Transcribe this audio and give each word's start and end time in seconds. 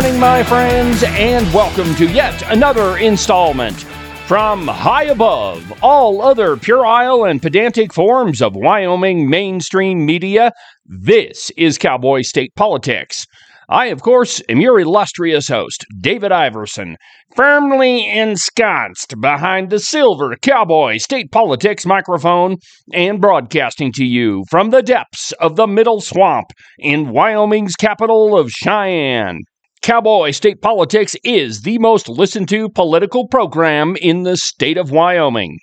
Morning, 0.00 0.18
my 0.18 0.42
friends, 0.42 1.02
and 1.02 1.52
welcome 1.52 1.94
to 1.96 2.10
yet 2.10 2.42
another 2.50 2.96
installment 2.96 3.82
from 4.26 4.66
high 4.66 5.04
above 5.04 5.74
all 5.82 6.22
other 6.22 6.56
puerile 6.56 7.26
and 7.26 7.42
pedantic 7.42 7.92
forms 7.92 8.40
of 8.40 8.56
Wyoming 8.56 9.28
mainstream 9.28 10.06
media. 10.06 10.52
This 10.86 11.50
is 11.54 11.76
Cowboy 11.76 12.22
State 12.22 12.54
Politics. 12.56 13.26
I, 13.68 13.88
of 13.88 14.00
course, 14.00 14.40
am 14.48 14.62
your 14.62 14.80
illustrious 14.80 15.48
host, 15.48 15.84
David 16.00 16.32
Iverson, 16.32 16.96
firmly 17.36 18.08
ensconced 18.08 19.20
behind 19.20 19.68
the 19.68 19.78
silver 19.78 20.34
cowboy 20.40 20.96
state 20.96 21.30
politics 21.30 21.84
microphone 21.84 22.56
and 22.94 23.20
broadcasting 23.20 23.92
to 23.92 24.04
you 24.06 24.44
from 24.50 24.70
the 24.70 24.82
depths 24.82 25.32
of 25.32 25.56
the 25.56 25.66
Middle 25.66 26.00
Swamp 26.00 26.46
in 26.78 27.10
Wyoming's 27.10 27.76
capital 27.76 28.38
of 28.38 28.50
Cheyenne. 28.50 29.42
Cowboy 29.82 30.30
State 30.32 30.60
Politics 30.60 31.16
is 31.24 31.62
the 31.62 31.78
most 31.78 32.06
listened 32.06 32.50
to 32.50 32.68
political 32.68 33.26
program 33.26 33.96
in 34.02 34.24
the 34.24 34.36
state 34.36 34.76
of 34.76 34.90
Wyoming. 34.90 35.58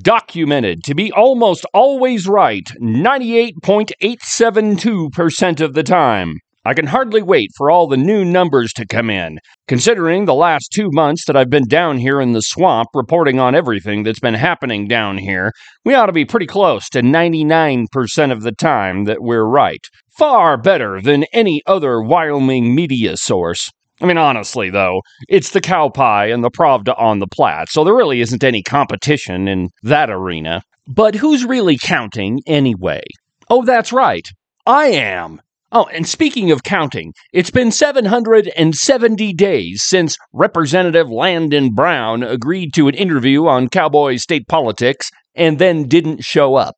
Documented 0.00 0.82
to 0.84 0.94
be 0.94 1.12
almost 1.12 1.66
always 1.74 2.26
right 2.26 2.66
98.872% 2.80 5.60
of 5.60 5.74
the 5.74 5.82
time. 5.82 6.38
I 6.64 6.72
can 6.72 6.86
hardly 6.86 7.20
wait 7.22 7.50
for 7.56 7.70
all 7.70 7.88
the 7.88 7.96
new 7.96 8.24
numbers 8.24 8.72
to 8.74 8.86
come 8.86 9.10
in. 9.10 9.38
Considering 9.68 10.24
the 10.24 10.32
last 10.32 10.70
two 10.72 10.88
months 10.92 11.26
that 11.26 11.36
I've 11.36 11.50
been 11.50 11.66
down 11.66 11.98
here 11.98 12.20
in 12.20 12.32
the 12.32 12.40
swamp 12.40 12.88
reporting 12.94 13.38
on 13.38 13.54
everything 13.54 14.04
that's 14.04 14.20
been 14.20 14.32
happening 14.32 14.86
down 14.86 15.18
here, 15.18 15.52
we 15.84 15.92
ought 15.92 16.06
to 16.06 16.12
be 16.12 16.24
pretty 16.24 16.46
close 16.46 16.88
to 16.90 17.02
99% 17.02 18.32
of 18.32 18.40
the 18.42 18.52
time 18.52 19.04
that 19.04 19.20
we're 19.20 19.44
right. 19.44 19.84
Far 20.18 20.58
better 20.58 21.00
than 21.00 21.24
any 21.32 21.62
other 21.66 22.02
Wyoming 22.02 22.74
media 22.74 23.16
source. 23.16 23.70
I 24.00 24.04
mean, 24.04 24.18
honestly, 24.18 24.68
though, 24.68 25.00
it's 25.28 25.50
the 25.50 25.60
cow 25.60 25.88
pie 25.88 26.26
and 26.26 26.44
the 26.44 26.50
Pravda 26.50 26.94
on 27.00 27.18
the 27.18 27.26
Platte, 27.26 27.70
so 27.70 27.82
there 27.82 27.94
really 27.94 28.20
isn't 28.20 28.44
any 28.44 28.62
competition 28.62 29.48
in 29.48 29.68
that 29.82 30.10
arena. 30.10 30.62
But 30.86 31.14
who's 31.14 31.44
really 31.44 31.78
counting 31.78 32.40
anyway? 32.46 33.02
Oh, 33.48 33.64
that's 33.64 33.92
right. 33.92 34.26
I 34.66 34.88
am. 34.88 35.40
Oh, 35.70 35.86
and 35.86 36.06
speaking 36.06 36.50
of 36.50 36.64
counting, 36.64 37.14
it's 37.32 37.50
been 37.50 37.70
770 37.70 39.32
days 39.32 39.82
since 39.82 40.18
Representative 40.34 41.08
Landon 41.10 41.72
Brown 41.72 42.22
agreed 42.22 42.74
to 42.74 42.88
an 42.88 42.94
interview 42.94 43.46
on 43.46 43.68
cowboy 43.68 44.16
state 44.16 44.46
politics 44.48 45.10
and 45.34 45.58
then 45.58 45.88
didn't 45.88 46.22
show 46.22 46.56
up. 46.56 46.76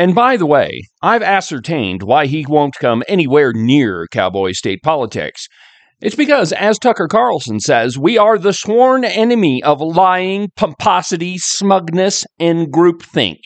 And 0.00 0.14
by 0.14 0.38
the 0.38 0.46
way, 0.46 0.80
I've 1.02 1.22
ascertained 1.22 2.02
why 2.02 2.24
he 2.24 2.46
won't 2.48 2.72
come 2.80 3.02
anywhere 3.06 3.52
near 3.52 4.06
cowboy 4.10 4.52
state 4.52 4.82
politics. 4.82 5.46
It's 6.00 6.16
because, 6.16 6.54
as 6.54 6.78
Tucker 6.78 7.06
Carlson 7.06 7.60
says, 7.60 7.98
we 7.98 8.16
are 8.16 8.38
the 8.38 8.54
sworn 8.54 9.04
enemy 9.04 9.62
of 9.62 9.82
lying, 9.82 10.48
pomposity, 10.56 11.36
smugness, 11.36 12.24
and 12.38 12.72
groupthink, 12.72 13.40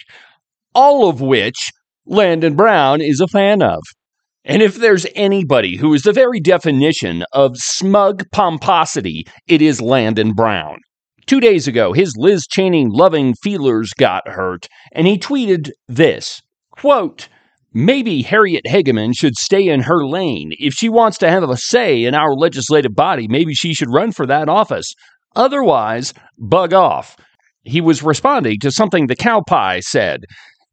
all 0.77 1.09
of 1.09 1.21
which 1.21 1.73
Landon 2.07 2.55
Brown 2.55 3.01
is 3.01 3.21
a 3.21 3.27
fan 3.27 3.61
of. 3.61 3.81
And 4.45 4.63
if 4.63 4.77
there's 4.77 5.09
anybody 5.17 5.75
who 5.77 5.93
is 5.93 6.03
the 6.03 6.13
very 6.13 6.39
definition 6.39 7.25
of 7.33 7.57
smug 7.57 8.23
pomposity, 8.31 9.27
it 9.49 9.61
is 9.61 9.83
Landon 9.83 10.35
Brown. 10.35 10.77
Two 11.27 11.41
days 11.41 11.67
ago, 11.67 11.95
his 11.95 12.15
Liz 12.19 12.47
Cheney 12.47 12.87
loving 12.87 13.35
feelers 13.43 13.93
got 13.99 14.29
hurt, 14.29 14.69
and 14.93 15.07
he 15.07 15.19
tweeted 15.19 15.71
this 15.89 16.43
quote, 16.77 17.29
Maybe 17.77 18.23
Harriet 18.23 18.65
Hageman 18.69 19.15
should 19.17 19.35
stay 19.35 19.67
in 19.67 19.81
her 19.81 20.07
lane. 20.07 20.53
If 20.61 20.75
she 20.75 20.89
wants 20.89 21.19
to 21.19 21.29
have 21.29 21.43
a 21.43 21.57
say 21.57 22.05
in 22.05 22.15
our 22.15 22.33
legislative 22.35 22.95
body, 22.95 23.27
maybe 23.29 23.53
she 23.53 23.75
should 23.75 23.93
run 23.93 24.13
for 24.13 24.27
that 24.27 24.49
office. 24.49 24.95
Otherwise, 25.35 26.15
bug 26.39 26.73
off. 26.73 27.17
He 27.65 27.81
was 27.81 28.05
responding 28.05 28.61
to 28.61 28.71
something 28.71 29.09
the 29.09 29.17
cow 29.17 29.43
pie 29.45 29.81
said. 29.81 30.21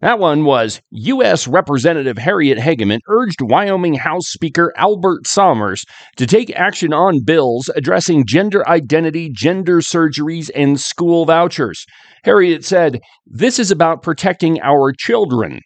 That 0.01 0.19
one 0.19 0.45
was 0.45 0.81
U.S. 0.91 1.47
Representative 1.47 2.19
Harriet 2.19 2.57
Hageman 2.57 2.99
urged 3.07 3.39
Wyoming 3.41 3.95
House 3.95 4.27
Speaker 4.27 4.73
Albert 4.75 5.25
Sommers 5.25 5.83
to 6.17 6.27
take 6.27 6.49
action 6.55 6.91
on 6.91 7.23
bills 7.23 7.69
addressing 7.75 8.25
gender 8.27 8.67
identity, 8.67 9.29
gender 9.31 9.77
surgeries, 9.77 10.49
and 10.55 10.79
school 10.79 11.25
vouchers. 11.25 11.85
Harriet 12.23 12.65
said, 12.65 12.99
This 13.25 13.57
is 13.57 13.71
about 13.71 14.03
protecting 14.03 14.59
our 14.61 14.91
children. 14.91 15.61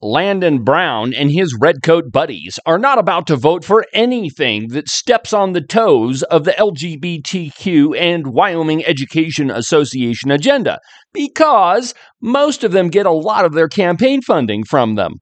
Landon 0.00 0.62
Brown 0.62 1.12
and 1.12 1.28
his 1.28 1.56
redcoat 1.60 2.12
buddies 2.12 2.60
are 2.64 2.78
not 2.78 2.98
about 2.98 3.26
to 3.26 3.36
vote 3.36 3.64
for 3.64 3.84
anything 3.92 4.68
that 4.68 4.88
steps 4.88 5.32
on 5.32 5.52
the 5.52 5.60
toes 5.60 6.22
of 6.24 6.44
the 6.44 6.52
LGBTQ 6.52 7.98
and 7.98 8.28
Wyoming 8.28 8.84
Education 8.84 9.50
Association 9.50 10.30
agenda 10.30 10.78
because 11.12 11.94
most 12.20 12.62
of 12.62 12.70
them 12.70 12.90
get 12.90 13.06
a 13.06 13.10
lot 13.10 13.44
of 13.44 13.54
their 13.54 13.66
campaign 13.66 14.22
funding 14.22 14.62
from 14.62 14.94
them. 14.94 15.14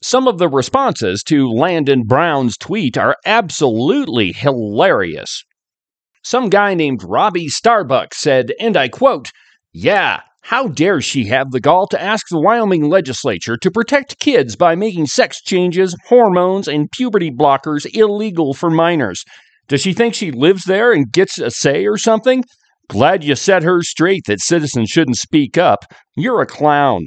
Some 0.00 0.28
of 0.28 0.38
the 0.38 0.48
responses 0.48 1.24
to 1.24 1.48
Landon 1.48 2.04
Brown's 2.06 2.56
tweet 2.56 2.96
are 2.96 3.16
absolutely 3.26 4.30
hilarious. 4.32 5.42
Some 6.22 6.50
guy 6.50 6.74
named 6.74 7.02
Robbie 7.02 7.48
Starbuck 7.48 8.14
said, 8.14 8.52
and 8.60 8.76
I 8.76 8.88
quote, 8.88 9.30
Yeah, 9.72 10.20
how 10.44 10.68
dare 10.68 11.00
she 11.00 11.24
have 11.24 11.52
the 11.52 11.60
gall 11.60 11.86
to 11.86 12.00
ask 12.00 12.26
the 12.28 12.38
Wyoming 12.38 12.90
legislature 12.90 13.56
to 13.56 13.70
protect 13.70 14.20
kids 14.20 14.56
by 14.56 14.74
making 14.74 15.06
sex 15.06 15.40
changes, 15.40 15.96
hormones, 16.06 16.68
and 16.68 16.90
puberty 16.90 17.30
blockers 17.30 17.86
illegal 17.96 18.52
for 18.52 18.68
minors? 18.68 19.24
Does 19.68 19.80
she 19.80 19.94
think 19.94 20.14
she 20.14 20.30
lives 20.30 20.64
there 20.64 20.92
and 20.92 21.10
gets 21.10 21.38
a 21.38 21.50
say 21.50 21.86
or 21.86 21.96
something? 21.96 22.44
Glad 22.90 23.24
you 23.24 23.34
set 23.36 23.62
her 23.62 23.80
straight 23.80 24.26
that 24.26 24.40
citizens 24.40 24.90
shouldn't 24.90 25.16
speak 25.16 25.56
up. 25.56 25.86
You're 26.14 26.42
a 26.42 26.46
clown. 26.46 27.06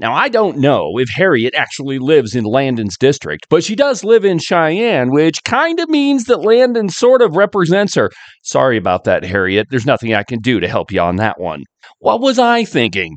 Now, 0.00 0.14
I 0.14 0.28
don't 0.28 0.58
know 0.58 0.96
if 0.98 1.08
Harriet 1.08 1.54
actually 1.54 1.98
lives 1.98 2.36
in 2.36 2.44
Landon's 2.44 2.96
district, 2.96 3.46
but 3.50 3.64
she 3.64 3.74
does 3.74 4.04
live 4.04 4.24
in 4.24 4.38
Cheyenne, 4.38 5.10
which 5.10 5.42
kind 5.42 5.80
of 5.80 5.88
means 5.88 6.24
that 6.24 6.44
Landon 6.44 6.88
sort 6.88 7.20
of 7.20 7.34
represents 7.34 7.96
her. 7.96 8.10
Sorry 8.44 8.76
about 8.76 9.02
that, 9.04 9.24
Harriet. 9.24 9.66
There's 9.70 9.86
nothing 9.86 10.14
I 10.14 10.22
can 10.22 10.38
do 10.38 10.60
to 10.60 10.68
help 10.68 10.92
you 10.92 11.00
on 11.00 11.16
that 11.16 11.40
one. 11.40 11.64
What 11.98 12.20
was 12.20 12.38
I 12.38 12.64
thinking? 12.64 13.16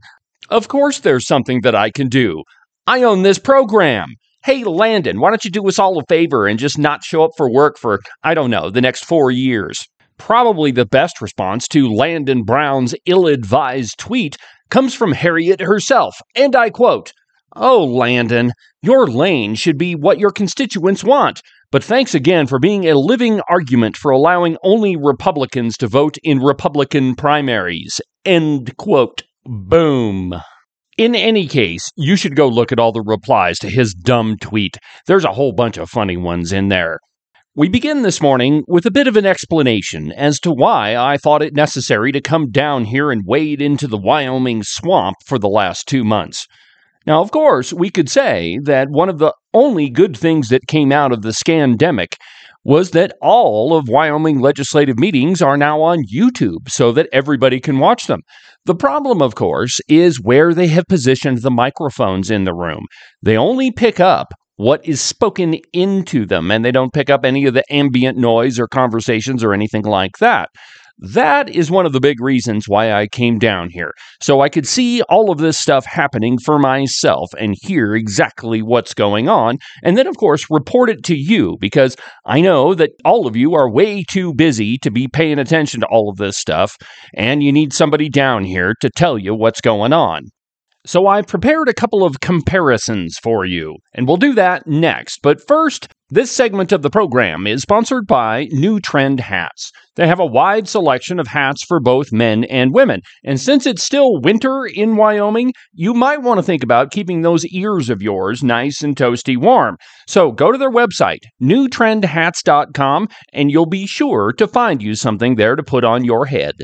Of 0.49 0.69
course, 0.69 0.99
there's 0.99 1.27
something 1.27 1.61
that 1.61 1.75
I 1.75 1.91
can 1.91 2.07
do. 2.07 2.41
I 2.87 3.03
own 3.03 3.21
this 3.21 3.37
program. 3.37 4.15
Hey, 4.43 4.63
Landon, 4.63 5.19
why 5.19 5.29
don't 5.29 5.45
you 5.45 5.51
do 5.51 5.67
us 5.67 5.77
all 5.77 5.99
a 5.99 6.03
favor 6.09 6.47
and 6.47 6.57
just 6.57 6.79
not 6.79 7.03
show 7.03 7.23
up 7.23 7.31
for 7.37 7.51
work 7.51 7.77
for, 7.77 7.99
I 8.23 8.33
don't 8.33 8.49
know, 8.49 8.71
the 8.71 8.81
next 8.81 9.05
four 9.05 9.29
years? 9.29 9.87
Probably 10.17 10.71
the 10.71 10.87
best 10.87 11.21
response 11.21 11.67
to 11.69 11.93
Landon 11.93 12.43
Brown's 12.43 12.95
ill 13.05 13.27
advised 13.27 13.99
tweet 13.99 14.35
comes 14.71 14.95
from 14.95 15.11
Harriet 15.11 15.59
herself, 15.59 16.15
and 16.35 16.55
I 16.55 16.71
quote 16.71 17.13
Oh, 17.55 17.83
Landon, 17.83 18.53
your 18.81 19.05
lane 19.05 19.55
should 19.55 19.77
be 19.77 19.93
what 19.93 20.19
your 20.19 20.31
constituents 20.31 21.03
want. 21.03 21.41
But 21.71 21.83
thanks 21.83 22.15
again 22.15 22.47
for 22.47 22.59
being 22.59 22.87
a 22.87 22.97
living 22.97 23.41
argument 23.49 23.95
for 23.95 24.11
allowing 24.11 24.57
only 24.63 24.95
Republicans 24.95 25.77
to 25.77 25.87
vote 25.87 26.17
in 26.23 26.39
Republican 26.39 27.15
primaries. 27.15 28.01
End 28.25 28.75
quote. 28.77 29.23
Boom. 29.45 30.33
In 30.97 31.15
any 31.15 31.47
case, 31.47 31.89
you 31.97 32.15
should 32.15 32.35
go 32.35 32.47
look 32.47 32.71
at 32.71 32.79
all 32.79 32.91
the 32.91 33.01
replies 33.01 33.57
to 33.59 33.69
his 33.69 33.93
dumb 33.93 34.37
tweet. 34.41 34.77
There's 35.07 35.25
a 35.25 35.31
whole 35.31 35.53
bunch 35.53 35.77
of 35.77 35.89
funny 35.89 36.17
ones 36.17 36.51
in 36.51 36.67
there. 36.67 36.99
We 37.53 37.67
begin 37.67 38.03
this 38.03 38.21
morning 38.21 38.63
with 38.65 38.85
a 38.85 38.91
bit 38.91 39.09
of 39.09 39.17
an 39.17 39.25
explanation 39.25 40.13
as 40.13 40.39
to 40.39 40.51
why 40.51 40.95
I 40.95 41.17
thought 41.17 41.41
it 41.41 41.53
necessary 41.53 42.13
to 42.13 42.21
come 42.21 42.49
down 42.49 42.85
here 42.85 43.11
and 43.11 43.23
wade 43.25 43.61
into 43.61 43.87
the 43.87 43.97
Wyoming 43.97 44.63
swamp 44.63 45.17
for 45.25 45.37
the 45.37 45.49
last 45.49 45.85
two 45.85 46.05
months. 46.05 46.47
Now, 47.05 47.21
of 47.21 47.31
course, 47.31 47.73
we 47.73 47.89
could 47.89 48.07
say 48.07 48.57
that 48.63 48.87
one 48.89 49.09
of 49.09 49.17
the 49.17 49.33
only 49.53 49.89
good 49.89 50.15
things 50.15 50.47
that 50.47 50.67
came 50.67 50.93
out 50.93 51.11
of 51.11 51.23
the 51.23 51.33
scandemic 51.33 52.13
was 52.63 52.91
that 52.91 53.17
all 53.21 53.75
of 53.75 53.89
Wyoming 53.89 54.39
legislative 54.39 54.97
meetings 54.97 55.41
are 55.41 55.57
now 55.57 55.81
on 55.81 56.05
YouTube 56.05 56.69
so 56.69 56.93
that 56.93 57.09
everybody 57.11 57.59
can 57.59 57.79
watch 57.79 58.07
them. 58.07 58.21
The 58.63 58.75
problem, 58.75 59.21
of 59.21 59.35
course, 59.35 59.81
is 59.89 60.21
where 60.21 60.53
they 60.53 60.67
have 60.67 60.85
positioned 60.87 61.39
the 61.39 61.51
microphones 61.51 62.31
in 62.31 62.45
the 62.45 62.53
room. 62.53 62.85
They 63.21 63.35
only 63.35 63.73
pick 63.73 63.99
up 63.99 64.29
what 64.61 64.87
is 64.87 65.01
spoken 65.01 65.55
into 65.73 66.23
them, 66.23 66.51
and 66.51 66.63
they 66.63 66.71
don't 66.71 66.93
pick 66.93 67.09
up 67.09 67.25
any 67.25 67.47
of 67.47 67.55
the 67.55 67.63
ambient 67.73 68.15
noise 68.15 68.59
or 68.59 68.67
conversations 68.67 69.43
or 69.43 69.55
anything 69.55 69.81
like 69.81 70.11
that. 70.19 70.49
That 70.99 71.49
is 71.49 71.71
one 71.71 71.87
of 71.87 71.93
the 71.93 71.99
big 71.99 72.21
reasons 72.21 72.65
why 72.67 72.91
I 72.91 73.07
came 73.07 73.39
down 73.39 73.69
here. 73.71 73.91
So 74.21 74.41
I 74.41 74.49
could 74.49 74.67
see 74.67 75.01
all 75.09 75.31
of 75.31 75.39
this 75.39 75.57
stuff 75.57 75.83
happening 75.87 76.37
for 76.45 76.59
myself 76.59 77.31
and 77.39 77.55
hear 77.59 77.95
exactly 77.95 78.61
what's 78.61 78.93
going 78.93 79.27
on. 79.27 79.57
And 79.83 79.97
then, 79.97 80.05
of 80.05 80.15
course, 80.17 80.45
report 80.51 80.91
it 80.91 81.03
to 81.05 81.15
you 81.15 81.57
because 81.59 81.95
I 82.27 82.39
know 82.39 82.75
that 82.75 82.91
all 83.03 83.25
of 83.25 83.35
you 83.35 83.55
are 83.55 83.67
way 83.67 84.03
too 84.03 84.31
busy 84.35 84.77
to 84.83 84.91
be 84.91 85.07
paying 85.07 85.39
attention 85.39 85.79
to 85.79 85.87
all 85.87 86.07
of 86.07 86.17
this 86.17 86.37
stuff. 86.37 86.75
And 87.15 87.41
you 87.41 87.51
need 87.51 87.73
somebody 87.73 88.09
down 88.09 88.43
here 88.43 88.75
to 88.81 88.91
tell 88.91 89.17
you 89.17 89.33
what's 89.33 89.59
going 89.59 89.91
on. 89.91 90.25
So 90.85 91.05
I've 91.05 91.27
prepared 91.27 91.69
a 91.69 91.75
couple 91.75 92.03
of 92.03 92.21
comparisons 92.21 93.17
for 93.21 93.45
you, 93.45 93.75
and 93.93 94.07
we'll 94.07 94.17
do 94.17 94.33
that 94.33 94.65
next. 94.65 95.19
But 95.21 95.39
first, 95.47 95.87
this 96.09 96.31
segment 96.31 96.71
of 96.71 96.81
the 96.81 96.89
program 96.89 97.45
is 97.45 97.61
sponsored 97.61 98.07
by 98.07 98.47
New 98.51 98.79
Trend 98.79 99.19
Hats. 99.19 99.71
They 99.95 100.07
have 100.07 100.19
a 100.19 100.25
wide 100.25 100.67
selection 100.67 101.19
of 101.19 101.27
hats 101.27 101.63
for 101.67 101.79
both 101.79 102.11
men 102.11 102.45
and 102.45 102.73
women. 102.73 103.01
And 103.23 103.39
since 103.39 103.67
it's 103.67 103.83
still 103.83 104.19
winter 104.21 104.65
in 104.65 104.95
Wyoming, 104.95 105.53
you 105.71 105.93
might 105.93 106.23
want 106.23 106.39
to 106.39 106.43
think 106.43 106.63
about 106.63 106.89
keeping 106.89 107.21
those 107.21 107.45
ears 107.45 107.91
of 107.91 108.01
yours 108.01 108.41
nice 108.41 108.81
and 108.81 108.95
toasty 108.95 109.37
warm. 109.37 109.77
So 110.07 110.31
go 110.31 110.51
to 110.51 110.57
their 110.57 110.71
website, 110.71 111.21
newtrendhats.com, 111.41 113.07
and 113.33 113.51
you'll 113.51 113.67
be 113.67 113.85
sure 113.85 114.33
to 114.33 114.47
find 114.47 114.81
you 114.81 114.95
something 114.95 115.35
there 115.35 115.55
to 115.55 115.63
put 115.63 115.83
on 115.83 116.03
your 116.03 116.25
head. 116.25 116.55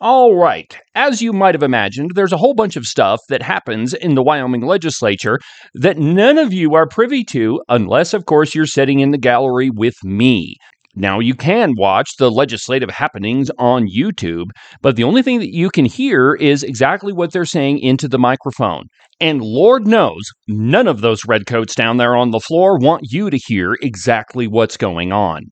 All 0.00 0.36
right. 0.36 0.78
As 0.94 1.20
you 1.20 1.32
might 1.32 1.56
have 1.56 1.62
imagined, 1.64 2.12
there's 2.14 2.32
a 2.32 2.36
whole 2.36 2.54
bunch 2.54 2.76
of 2.76 2.84
stuff 2.84 3.18
that 3.28 3.42
happens 3.42 3.92
in 3.92 4.14
the 4.14 4.22
Wyoming 4.22 4.64
legislature 4.64 5.40
that 5.74 5.98
none 5.98 6.38
of 6.38 6.52
you 6.52 6.76
are 6.76 6.86
privy 6.86 7.24
to, 7.24 7.60
unless, 7.68 8.14
of 8.14 8.24
course, 8.24 8.54
you're 8.54 8.64
sitting 8.64 9.00
in 9.00 9.10
the 9.10 9.18
gallery 9.18 9.70
with 9.70 9.96
me. 10.04 10.54
Now, 10.94 11.18
you 11.18 11.34
can 11.34 11.72
watch 11.76 12.10
the 12.16 12.30
legislative 12.30 12.90
happenings 12.90 13.50
on 13.58 13.88
YouTube, 13.88 14.46
but 14.82 14.94
the 14.94 15.02
only 15.02 15.22
thing 15.22 15.40
that 15.40 15.52
you 15.52 15.68
can 15.68 15.84
hear 15.84 16.34
is 16.34 16.62
exactly 16.62 17.12
what 17.12 17.32
they're 17.32 17.44
saying 17.44 17.80
into 17.80 18.06
the 18.06 18.20
microphone. 18.20 18.84
And 19.20 19.42
Lord 19.42 19.88
knows, 19.88 20.22
none 20.46 20.86
of 20.86 21.00
those 21.00 21.26
redcoats 21.26 21.74
down 21.74 21.96
there 21.96 22.14
on 22.14 22.30
the 22.30 22.40
floor 22.40 22.78
want 22.78 23.02
you 23.10 23.30
to 23.30 23.38
hear 23.46 23.74
exactly 23.82 24.46
what's 24.46 24.76
going 24.76 25.10
on. 25.10 25.42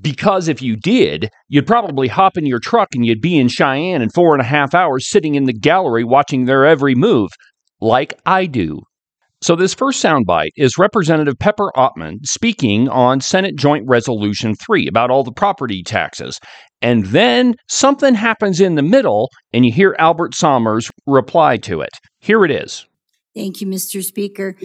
Because 0.00 0.48
if 0.48 0.62
you 0.62 0.76
did, 0.76 1.30
you'd 1.48 1.66
probably 1.66 2.08
hop 2.08 2.36
in 2.36 2.46
your 2.46 2.58
truck 2.58 2.88
and 2.94 3.04
you'd 3.04 3.20
be 3.20 3.38
in 3.38 3.48
Cheyenne 3.48 4.02
in 4.02 4.10
four 4.10 4.34
and 4.34 4.40
a 4.40 4.46
half 4.46 4.74
hours 4.74 5.08
sitting 5.08 5.34
in 5.34 5.44
the 5.44 5.52
gallery 5.52 6.04
watching 6.04 6.44
their 6.44 6.64
every 6.64 6.94
move, 6.94 7.30
like 7.80 8.18
I 8.26 8.46
do. 8.46 8.80
So, 9.42 9.56
this 9.56 9.72
first 9.72 10.04
soundbite 10.04 10.50
is 10.58 10.76
Representative 10.76 11.38
Pepper 11.38 11.72
Ottman 11.74 12.16
speaking 12.24 12.90
on 12.90 13.22
Senate 13.22 13.56
Joint 13.56 13.86
Resolution 13.88 14.54
3 14.54 14.86
about 14.86 15.10
all 15.10 15.24
the 15.24 15.32
property 15.32 15.82
taxes. 15.82 16.38
And 16.82 17.06
then 17.06 17.54
something 17.66 18.14
happens 18.14 18.60
in 18.60 18.74
the 18.74 18.82
middle, 18.82 19.30
and 19.54 19.64
you 19.64 19.72
hear 19.72 19.96
Albert 19.98 20.34
Sommers 20.34 20.90
reply 21.06 21.56
to 21.58 21.80
it. 21.80 21.90
Here 22.18 22.44
it 22.44 22.50
is. 22.50 22.86
Thank 23.34 23.62
you, 23.62 23.66
Mr. 23.66 24.04
Speaker. 24.04 24.56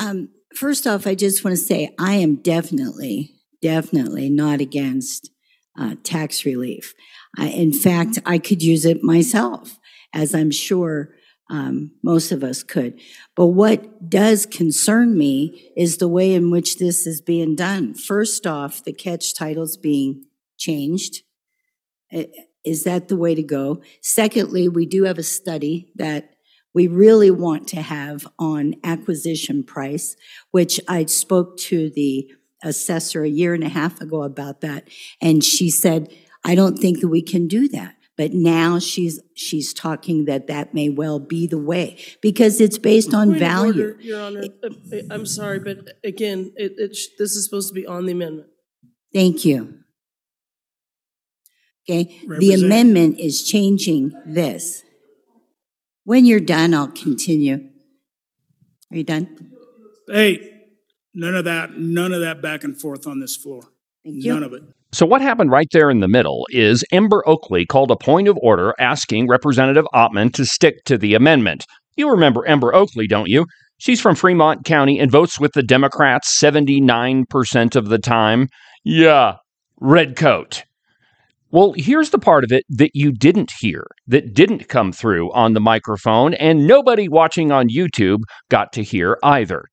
Um, 0.00 0.30
first 0.56 0.88
off, 0.88 1.06
I 1.06 1.14
just 1.14 1.44
want 1.44 1.56
to 1.56 1.62
say 1.62 1.94
I 1.96 2.14
am 2.14 2.36
definitely 2.36 3.32
definitely 3.60 4.30
not 4.30 4.60
against 4.60 5.30
uh, 5.78 5.96
tax 6.02 6.44
relief. 6.44 6.94
in 7.38 7.72
fact, 7.72 8.18
I 8.24 8.38
could 8.38 8.62
use 8.62 8.84
it 8.84 9.02
myself, 9.02 9.78
as 10.14 10.34
I'm 10.34 10.50
sure 10.50 11.14
um, 11.48 11.92
most 12.02 12.32
of 12.32 12.42
us 12.42 12.62
could. 12.62 12.98
But 13.36 13.46
what 13.46 14.08
does 14.08 14.46
concern 14.46 15.16
me 15.16 15.72
is 15.76 15.98
the 15.98 16.08
way 16.08 16.34
in 16.34 16.50
which 16.50 16.78
this 16.78 17.06
is 17.06 17.20
being 17.20 17.54
done. 17.54 17.94
First 17.94 18.46
off, 18.46 18.82
the 18.82 18.92
catch 18.92 19.34
title's 19.34 19.76
being 19.76 20.24
changed. 20.58 21.22
Is 22.64 22.84
that 22.84 23.08
the 23.08 23.16
way 23.16 23.34
to 23.34 23.42
go? 23.42 23.80
Secondly, 24.00 24.68
we 24.68 24.86
do 24.86 25.04
have 25.04 25.18
a 25.18 25.22
study 25.22 25.92
that 25.94 26.30
we 26.74 26.88
really 26.88 27.30
want 27.30 27.68
to 27.68 27.80
have 27.80 28.26
on 28.38 28.74
acquisition 28.84 29.62
price, 29.62 30.16
which 30.50 30.80
I 30.88 31.06
spoke 31.06 31.56
to 31.58 31.90
the 31.90 32.30
assessor 32.62 33.22
a 33.22 33.28
year 33.28 33.54
and 33.54 33.64
a 33.64 33.68
half 33.68 34.00
ago 34.00 34.22
about 34.22 34.60
that. 34.60 34.88
And 35.20 35.44
she 35.44 35.70
said, 35.70 36.12
I 36.44 36.54
don't 36.54 36.78
think 36.78 37.00
that 37.00 37.08
we 37.08 37.22
can 37.22 37.48
do 37.48 37.68
that. 37.68 37.96
But 38.16 38.32
now 38.32 38.78
she's 38.78 39.20
she's 39.34 39.74
talking 39.74 40.24
that 40.24 40.46
that 40.46 40.72
may 40.72 40.88
well 40.88 41.18
be 41.18 41.46
the 41.46 41.58
way 41.58 41.98
because 42.22 42.62
it's 42.62 42.78
based 42.78 43.12
on 43.12 43.28
Point 43.28 43.38
value. 43.38 43.82
Order, 43.88 44.00
Your 44.00 44.20
Honor, 44.22 44.44
uh, 44.64 44.98
I'm 45.10 45.26
sorry, 45.26 45.58
but 45.58 45.98
again, 46.02 46.52
it, 46.56 46.72
it, 46.78 46.96
this 47.18 47.36
is 47.36 47.44
supposed 47.44 47.68
to 47.68 47.74
be 47.74 47.86
on 47.86 48.06
the 48.06 48.12
amendment. 48.12 48.48
Thank 49.12 49.44
you. 49.44 49.80
Okay, 51.88 52.18
the 52.38 52.54
amendment 52.54 53.20
is 53.20 53.46
changing 53.46 54.12
this. 54.24 54.82
When 56.04 56.24
you're 56.24 56.40
done, 56.40 56.72
I'll 56.72 56.88
continue. 56.88 57.68
Are 58.90 58.96
you 58.96 59.04
done? 59.04 59.52
Hey, 60.08 60.55
None 61.18 61.34
of 61.34 61.46
that, 61.46 61.78
none 61.78 62.12
of 62.12 62.20
that 62.20 62.42
back 62.42 62.62
and 62.62 62.78
forth 62.78 63.06
on 63.06 63.20
this 63.20 63.34
floor. 63.34 63.62
None 64.04 64.42
of 64.42 64.52
it. 64.52 64.62
So, 64.92 65.06
what 65.06 65.22
happened 65.22 65.50
right 65.50 65.66
there 65.72 65.90
in 65.90 66.00
the 66.00 66.08
middle 66.08 66.46
is 66.50 66.84
Ember 66.92 67.26
Oakley 67.26 67.64
called 67.64 67.90
a 67.90 67.96
point 67.96 68.28
of 68.28 68.38
order 68.42 68.74
asking 68.78 69.26
Representative 69.26 69.86
Ottman 69.94 70.32
to 70.34 70.44
stick 70.44 70.84
to 70.84 70.98
the 70.98 71.14
amendment. 71.14 71.64
You 71.96 72.10
remember 72.10 72.44
Ember 72.44 72.74
Oakley, 72.74 73.06
don't 73.06 73.30
you? 73.30 73.46
She's 73.78 74.00
from 74.00 74.14
Fremont 74.14 74.66
County 74.66 74.98
and 75.00 75.10
votes 75.10 75.40
with 75.40 75.52
the 75.54 75.62
Democrats 75.62 76.38
79% 76.38 77.76
of 77.76 77.88
the 77.88 77.98
time. 77.98 78.48
Yeah, 78.84 79.36
redcoat. 79.80 80.64
Well, 81.50 81.72
here's 81.76 82.10
the 82.10 82.18
part 82.18 82.44
of 82.44 82.52
it 82.52 82.64
that 82.68 82.90
you 82.92 83.10
didn't 83.10 83.52
hear, 83.58 83.86
that 84.06 84.34
didn't 84.34 84.68
come 84.68 84.92
through 84.92 85.32
on 85.32 85.54
the 85.54 85.60
microphone, 85.60 86.34
and 86.34 86.66
nobody 86.66 87.08
watching 87.08 87.50
on 87.50 87.68
YouTube 87.68 88.20
got 88.50 88.72
to 88.74 88.82
hear 88.82 89.18
either. 89.22 89.64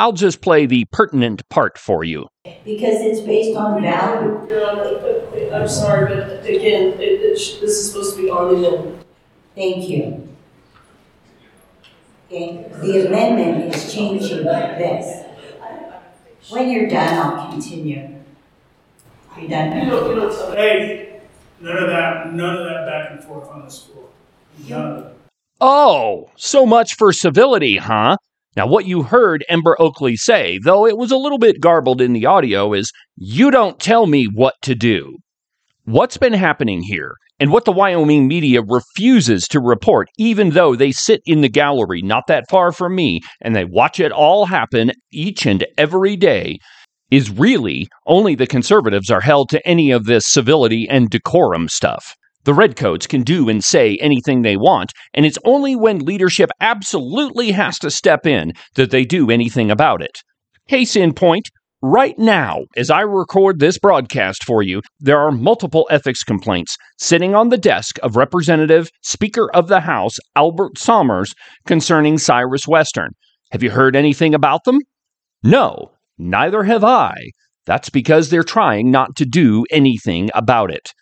I'll 0.00 0.12
just 0.12 0.40
play 0.40 0.64
the 0.64 0.86
pertinent 0.86 1.46
part 1.50 1.76
for 1.76 2.04
you. 2.04 2.26
Because 2.64 3.02
it's 3.02 3.20
based 3.20 3.54
on 3.54 3.82
value. 3.82 4.48
I'm 5.52 5.68
sorry, 5.68 6.14
but 6.16 6.42
again, 6.42 6.94
it, 6.94 7.02
it, 7.02 7.20
this 7.60 7.60
is 7.62 7.92
supposed 7.92 8.16
to 8.16 8.22
be 8.22 8.30
on 8.30 8.62
the 8.62 8.66
amendment. 8.66 9.04
Thank 9.54 9.90
you. 9.90 10.26
Okay, 12.28 12.66
the 12.80 13.08
amendment 13.08 13.74
is 13.74 13.92
changing 13.92 14.44
this. 14.44 15.26
When 16.48 16.70
you're 16.70 16.88
done, 16.88 17.18
I'll 17.18 17.50
continue. 17.50 18.22
Are 19.32 19.40
you 19.42 19.48
done? 19.48 19.84
You 19.84 19.90
don't, 19.90 20.08
you 20.08 20.16
don't 20.16 20.56
hey, 20.56 21.20
none 21.60 21.76
of 21.76 21.88
that, 21.90 22.32
none 22.32 22.56
of 22.56 22.64
that 22.64 22.86
back 22.86 23.10
and 23.10 23.22
forth 23.22 23.50
on 23.50 23.66
this 23.66 23.84
floor. 23.84 24.08
None 24.66 24.92
of 24.92 25.06
it. 25.08 25.16
Oh, 25.60 26.30
so 26.36 26.64
much 26.64 26.94
for 26.94 27.12
civility, 27.12 27.76
huh? 27.76 28.16
Now, 28.56 28.66
what 28.66 28.84
you 28.84 29.04
heard 29.04 29.44
Ember 29.48 29.76
Oakley 29.80 30.16
say, 30.16 30.58
though 30.64 30.86
it 30.86 30.98
was 30.98 31.12
a 31.12 31.16
little 31.16 31.38
bit 31.38 31.60
garbled 31.60 32.00
in 32.00 32.12
the 32.12 32.26
audio, 32.26 32.72
is 32.72 32.90
You 33.16 33.50
don't 33.50 33.78
tell 33.78 34.06
me 34.06 34.24
what 34.24 34.54
to 34.62 34.74
do. 34.74 35.18
What's 35.84 36.16
been 36.16 36.32
happening 36.32 36.82
here, 36.82 37.14
and 37.38 37.52
what 37.52 37.64
the 37.64 37.72
Wyoming 37.72 38.28
media 38.28 38.60
refuses 38.62 39.48
to 39.48 39.60
report, 39.60 40.08
even 40.18 40.50
though 40.50 40.74
they 40.74 40.92
sit 40.92 41.20
in 41.24 41.40
the 41.40 41.48
gallery 41.48 42.02
not 42.02 42.26
that 42.26 42.44
far 42.50 42.72
from 42.72 42.94
me 42.94 43.20
and 43.40 43.54
they 43.54 43.64
watch 43.64 43.98
it 43.98 44.12
all 44.12 44.46
happen 44.46 44.92
each 45.12 45.46
and 45.46 45.64
every 45.78 46.16
day, 46.16 46.58
is 47.10 47.30
really 47.30 47.88
only 48.06 48.34
the 48.34 48.46
conservatives 48.46 49.10
are 49.10 49.20
held 49.20 49.48
to 49.50 49.66
any 49.66 49.90
of 49.90 50.04
this 50.04 50.26
civility 50.26 50.88
and 50.88 51.08
decorum 51.08 51.68
stuff. 51.68 52.14
The 52.44 52.54
Redcoats 52.54 53.06
can 53.06 53.22
do 53.22 53.50
and 53.50 53.62
say 53.62 53.98
anything 54.00 54.40
they 54.40 54.56
want, 54.56 54.92
and 55.12 55.26
it's 55.26 55.38
only 55.44 55.76
when 55.76 55.98
leadership 55.98 56.50
absolutely 56.60 57.52
has 57.52 57.78
to 57.80 57.90
step 57.90 58.26
in 58.26 58.52
that 58.76 58.90
they 58.90 59.04
do 59.04 59.30
anything 59.30 59.70
about 59.70 60.00
it. 60.00 60.22
Case 60.66 60.96
in 60.96 61.12
point, 61.12 61.50
right 61.82 62.18
now, 62.18 62.60
as 62.76 62.90
I 62.90 63.02
record 63.02 63.58
this 63.58 63.78
broadcast 63.78 64.42
for 64.44 64.62
you, 64.62 64.80
there 65.00 65.18
are 65.18 65.30
multiple 65.30 65.86
ethics 65.90 66.24
complaints 66.24 66.78
sitting 66.98 67.34
on 67.34 67.50
the 67.50 67.58
desk 67.58 67.98
of 68.02 68.16
Representative 68.16 68.88
Speaker 69.02 69.50
of 69.52 69.68
the 69.68 69.80
House 69.80 70.16
Albert 70.34 70.78
Sommers 70.78 71.34
concerning 71.66 72.16
Cyrus 72.16 72.66
Western. 72.66 73.10
Have 73.52 73.62
you 73.62 73.70
heard 73.70 73.94
anything 73.94 74.34
about 74.34 74.64
them? 74.64 74.78
No, 75.42 75.90
neither 76.16 76.62
have 76.62 76.84
I. 76.84 77.16
That's 77.66 77.90
because 77.90 78.30
they're 78.30 78.42
trying 78.42 78.90
not 78.90 79.14
to 79.16 79.26
do 79.26 79.66
anything 79.70 80.30
about 80.34 80.70
it. 80.70 80.92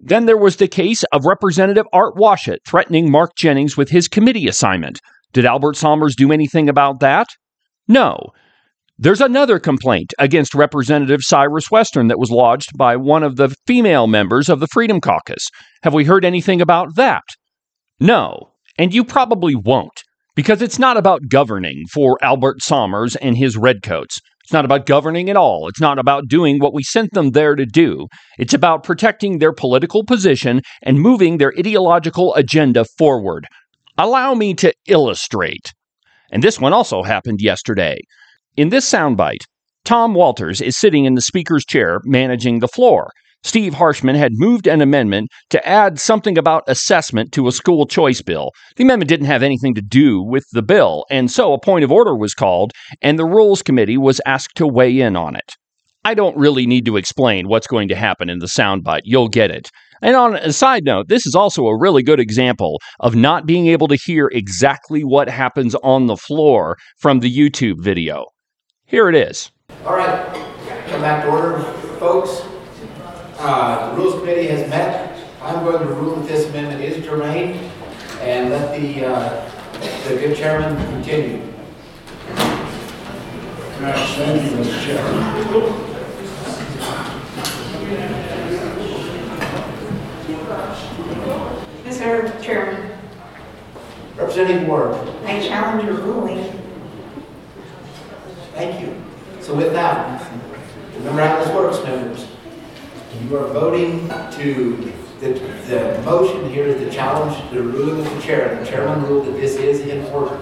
Then 0.00 0.26
there 0.26 0.36
was 0.36 0.56
the 0.56 0.68
case 0.68 1.02
of 1.12 1.26
Representative 1.26 1.86
Art 1.92 2.14
Washut 2.14 2.58
threatening 2.66 3.10
Mark 3.10 3.34
Jennings 3.36 3.76
with 3.76 3.90
his 3.90 4.08
committee 4.08 4.46
assignment. 4.46 5.00
Did 5.32 5.44
Albert 5.44 5.76
Sommers 5.76 6.14
do 6.14 6.32
anything 6.32 6.68
about 6.68 7.00
that? 7.00 7.26
No. 7.88 8.16
There's 8.96 9.20
another 9.20 9.58
complaint 9.58 10.12
against 10.18 10.54
Representative 10.54 11.20
Cyrus 11.22 11.70
Western 11.70 12.08
that 12.08 12.18
was 12.18 12.30
lodged 12.30 12.70
by 12.76 12.96
one 12.96 13.22
of 13.22 13.36
the 13.36 13.54
female 13.66 14.06
members 14.06 14.48
of 14.48 14.60
the 14.60 14.66
Freedom 14.68 15.00
Caucus. 15.00 15.48
Have 15.82 15.94
we 15.94 16.04
heard 16.04 16.24
anything 16.24 16.60
about 16.60 16.96
that? 16.96 17.22
No. 18.00 18.50
And 18.76 18.94
you 18.94 19.04
probably 19.04 19.54
won't, 19.54 20.02
because 20.34 20.62
it's 20.62 20.78
not 20.78 20.96
about 20.96 21.28
governing 21.28 21.84
for 21.92 22.18
Albert 22.22 22.58
Sommers 22.60 23.16
and 23.16 23.36
his 23.36 23.56
redcoats. 23.56 24.20
It's 24.48 24.52
not 24.54 24.64
about 24.64 24.86
governing 24.86 25.28
at 25.28 25.36
all. 25.36 25.68
It's 25.68 25.78
not 25.78 25.98
about 25.98 26.26
doing 26.26 26.58
what 26.58 26.72
we 26.72 26.82
sent 26.82 27.12
them 27.12 27.32
there 27.32 27.54
to 27.54 27.66
do. 27.66 28.06
It's 28.38 28.54
about 28.54 28.82
protecting 28.82 29.40
their 29.40 29.52
political 29.52 30.06
position 30.06 30.62
and 30.82 30.98
moving 30.98 31.36
their 31.36 31.52
ideological 31.58 32.34
agenda 32.34 32.86
forward. 32.96 33.46
Allow 33.98 34.32
me 34.32 34.54
to 34.54 34.72
illustrate. 34.86 35.74
And 36.32 36.42
this 36.42 36.58
one 36.58 36.72
also 36.72 37.02
happened 37.02 37.42
yesterday. 37.42 37.98
In 38.56 38.70
this 38.70 38.90
soundbite, 38.90 39.44
Tom 39.84 40.14
Walters 40.14 40.62
is 40.62 40.78
sitting 40.78 41.04
in 41.04 41.14
the 41.14 41.20
speaker's 41.20 41.66
chair 41.66 42.00
managing 42.04 42.60
the 42.60 42.68
floor. 42.68 43.10
Steve 43.44 43.74
Harshman 43.74 44.16
had 44.16 44.32
moved 44.34 44.66
an 44.66 44.80
amendment 44.80 45.28
to 45.50 45.66
add 45.66 46.00
something 46.00 46.36
about 46.36 46.64
assessment 46.66 47.32
to 47.32 47.46
a 47.46 47.52
school 47.52 47.86
choice 47.86 48.20
bill. 48.20 48.50
The 48.76 48.84
amendment 48.84 49.08
didn't 49.08 49.26
have 49.26 49.42
anything 49.42 49.74
to 49.74 49.82
do 49.82 50.22
with 50.22 50.44
the 50.52 50.62
bill, 50.62 51.04
and 51.10 51.30
so 51.30 51.52
a 51.52 51.60
point 51.60 51.84
of 51.84 51.92
order 51.92 52.16
was 52.16 52.34
called, 52.34 52.72
and 53.00 53.18
the 53.18 53.24
Rules 53.24 53.62
Committee 53.62 53.96
was 53.96 54.20
asked 54.26 54.56
to 54.56 54.66
weigh 54.66 55.00
in 55.00 55.16
on 55.16 55.36
it. 55.36 55.54
I 56.04 56.14
don't 56.14 56.36
really 56.36 56.66
need 56.66 56.84
to 56.86 56.96
explain 56.96 57.48
what's 57.48 57.66
going 57.66 57.88
to 57.88 57.96
happen 57.96 58.30
in 58.30 58.38
the 58.38 58.46
soundbite. 58.46 59.02
You'll 59.04 59.28
get 59.28 59.50
it. 59.50 59.68
And 60.00 60.14
on 60.14 60.36
a 60.36 60.52
side 60.52 60.84
note, 60.84 61.08
this 61.08 61.26
is 61.26 61.34
also 61.34 61.66
a 61.66 61.78
really 61.78 62.02
good 62.02 62.20
example 62.20 62.80
of 63.00 63.14
not 63.14 63.46
being 63.46 63.66
able 63.66 63.88
to 63.88 63.98
hear 64.04 64.30
exactly 64.32 65.02
what 65.02 65.28
happens 65.28 65.74
on 65.82 66.06
the 66.06 66.16
floor 66.16 66.76
from 66.98 67.20
the 67.20 67.34
YouTube 67.34 67.82
video. 67.82 68.26
Here 68.86 69.08
it 69.08 69.14
is. 69.14 69.50
All 69.84 69.96
right, 69.96 70.32
come 70.86 71.02
back 71.02 71.24
to 71.24 71.30
order, 71.30 71.60
folks. 71.98 72.47
Uh, 73.38 73.90
The 73.90 73.96
Rules 73.96 74.14
Committee 74.18 74.48
has 74.48 74.68
met. 74.68 75.16
I'm 75.40 75.64
going 75.64 75.78
to 75.78 75.94
rule 75.94 76.16
that 76.16 76.26
this 76.26 76.48
amendment 76.48 76.82
is 76.82 77.04
germane 77.04 77.70
and 78.20 78.50
let 78.50 78.80
the, 78.80 79.04
uh, 79.06 79.50
the 80.08 80.16
good 80.16 80.36
chairman 80.36 80.76
continue. 80.90 81.40
Thank 83.78 84.50
you, 84.50 84.58
Mr. 84.58 84.84
Chairman. 84.84 85.78
Mr. 91.84 92.42
Chairman, 92.42 92.90
Representative 94.16 94.66
Ward, 94.66 94.94
I 95.24 95.46
challenge 95.46 95.84
your 95.84 95.94
ruling. 95.94 96.44
thank 98.54 98.80
you. 98.80 99.00
So 99.40 99.54
with 99.54 99.72
that, 99.72 100.28
remember 100.96 101.22
how 101.24 101.38
this 101.44 101.54
works, 101.54 101.82
members. 101.84 102.26
You 103.14 103.36
are 103.38 103.48
voting 103.48 104.06
to, 104.08 104.92
the, 105.20 105.28
the 105.66 106.02
motion 106.04 106.50
here 106.50 106.66
is 106.66 106.80
to 106.80 106.90
challenge 106.90 107.50
the 107.50 107.62
ruling 107.62 108.06
of 108.06 108.14
the 108.14 108.20
chair. 108.20 108.58
The 108.60 108.66
chairman 108.66 109.02
ruled 109.04 109.26
that 109.26 109.32
this 109.32 109.56
is 109.56 109.80
in 109.80 110.04
order. 110.12 110.38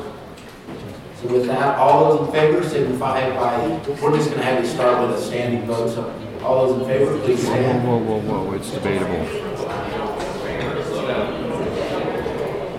So 1.23 1.28
with 1.28 1.46
that, 1.46 1.78
all 1.78 2.16
those 2.16 2.26
in 2.28 2.35
favor 2.35 2.68
signify 2.68 3.30
by, 3.30 3.66
we're 4.02 4.16
just 4.16 4.30
gonna 4.30 4.42
have 4.42 4.62
you 4.62 4.68
start 4.68 5.00
with 5.08 5.16
a 5.16 5.23
standing 5.23 5.64
vote, 5.64 5.90
so 5.90 6.12
all 6.42 6.66
those 6.66 6.82
in 6.82 6.88
favor, 6.88 7.18
please 7.20 7.40
stand. 7.40 7.87
Whoa, 7.87 7.99
whoa, 7.99 8.20
whoa, 8.20 8.52
it's 8.54 8.70
debatable. 8.70 9.25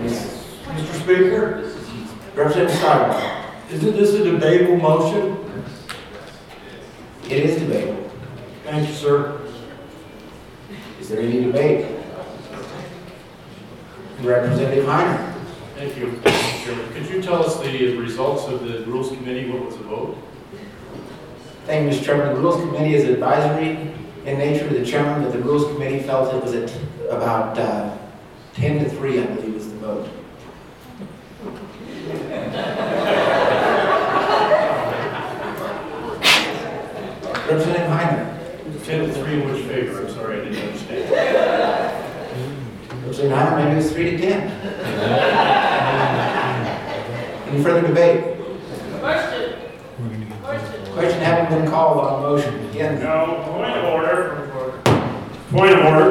Mr. 0.04 1.02
Speaker, 1.02 1.74
Representative 2.34 2.76
Steinberg, 2.76 3.72
isn't 3.72 3.92
this 3.96 4.14
a 4.14 4.24
debatable 4.24 4.76
motion? 4.76 5.44
it 7.24 7.44
is 7.44 7.60
debatable. 7.60 8.10
Thank 8.64 8.88
you, 8.88 8.94
sir. 8.94 9.37
Is 11.08 11.14
there 11.14 11.22
any 11.22 11.44
debate? 11.44 11.86
Representative 14.20 14.84
Heiner. 14.84 15.32
Thank 15.74 15.96
you, 15.96 16.08
Mr. 16.08 16.64
Chairman. 16.66 16.92
Could 16.92 17.08
you 17.08 17.22
tell 17.22 17.42
us 17.42 17.58
the 17.60 17.96
results 17.96 18.44
of 18.44 18.62
the 18.62 18.84
Rules 18.84 19.08
Committee, 19.08 19.50
what 19.50 19.64
was 19.64 19.78
the 19.78 19.84
vote? 19.84 20.18
Thank 21.64 21.90
you, 21.90 21.98
Mr. 21.98 22.04
Chairman. 22.04 22.34
The 22.34 22.40
Rules 22.42 22.60
Committee 22.60 22.94
is 22.94 23.08
advisory 23.08 23.90
in 24.26 24.36
nature. 24.36 24.68
The 24.68 24.84
chairman 24.84 25.24
of 25.24 25.32
the 25.32 25.38
Rules 25.38 25.64
Committee 25.72 26.00
felt 26.00 26.34
it 26.34 26.42
was 26.42 26.54
at 26.54 26.70
about 27.08 27.58
uh, 27.58 27.96
10 28.52 28.84
to 28.84 28.90
3, 28.90 29.22
I 29.22 29.26
believe, 29.28 29.54
is 29.54 29.70
the 29.70 29.76
vote. 29.76 30.10
Representative 37.48 37.88
Heiner. 37.88 38.84
10 38.84 39.06
to 39.06 39.14
3, 39.14 39.40
Representative 43.18 43.48
Heiner, 43.48 43.64
maybe 43.64 43.72
it 43.72 43.76
was 43.76 43.92
3 43.92 44.10
to 44.12 44.18
10. 44.18 44.50
Any 47.48 47.62
further 47.64 47.86
debate? 47.86 48.36
Question 49.00 49.54
Question 50.92 51.20
hasn't 51.20 51.48
been 51.50 51.68
called 51.70 51.98
on 51.98 52.22
the 52.22 52.28
motion. 52.28 52.68
Again, 52.70 53.00
No, 53.00 53.42
point 53.50 53.76
of 53.76 53.84
order. 53.84 54.50
Point 55.50 55.72
of 55.72 55.84
order. 55.84 56.10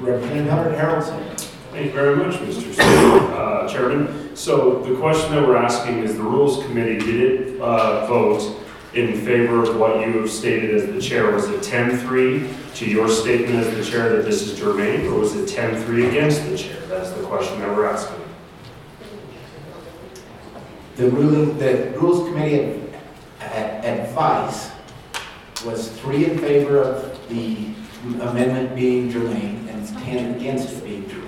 Representative 0.00 0.50
Hunter 0.50 0.72
Haroldson. 0.72 1.38
Thank 1.70 1.86
you 1.86 1.92
very 1.92 2.16
much, 2.16 2.34
Mr. 2.36 2.76
Uh, 2.80 3.68
Chairman. 3.68 4.34
So 4.34 4.80
the 4.82 4.96
question 4.96 5.34
that 5.36 5.46
we're 5.46 5.56
asking 5.56 5.98
is 6.00 6.16
the 6.16 6.22
Rules 6.22 6.62
Committee, 6.64 6.98
did 6.98 7.20
it 7.20 7.60
uh, 7.60 8.06
vote 8.06 8.61
in 8.94 9.14
favor 9.24 9.62
of 9.62 9.76
what 9.76 10.06
you 10.06 10.20
have 10.20 10.30
stated 10.30 10.74
as 10.74 10.86
the 10.86 11.00
chair? 11.00 11.30
Was 11.30 11.48
it 11.48 11.60
10-3 11.62 12.74
to 12.76 12.86
your 12.86 13.08
statement 13.08 13.54
as 13.66 13.74
the 13.74 13.84
chair 13.84 14.16
that 14.16 14.24
this 14.24 14.42
is 14.42 14.58
germane, 14.58 15.06
or 15.06 15.18
was 15.20 15.34
it 15.34 15.48
10-3 15.48 16.08
against 16.08 16.44
the 16.48 16.56
chair? 16.58 16.80
That's 16.88 17.10
the 17.10 17.22
question 17.24 17.60
that 17.60 17.74
we're 17.74 17.86
asking. 17.86 18.22
The 20.96 21.10
ruling, 21.10 21.56
the 21.58 21.90
Rules 21.98 22.28
Committee 22.28 22.82
ad- 23.40 23.84
advice 23.84 24.70
was 25.64 25.88
three 26.00 26.26
in 26.30 26.38
favor 26.38 26.82
of 26.82 27.28
the 27.28 27.68
amendment 28.20 28.74
being 28.76 29.10
germane 29.10 29.68
and 29.70 29.88
ten 30.00 30.34
against 30.34 30.70
it 30.70 30.84
being 30.84 31.08
germane. 31.08 31.22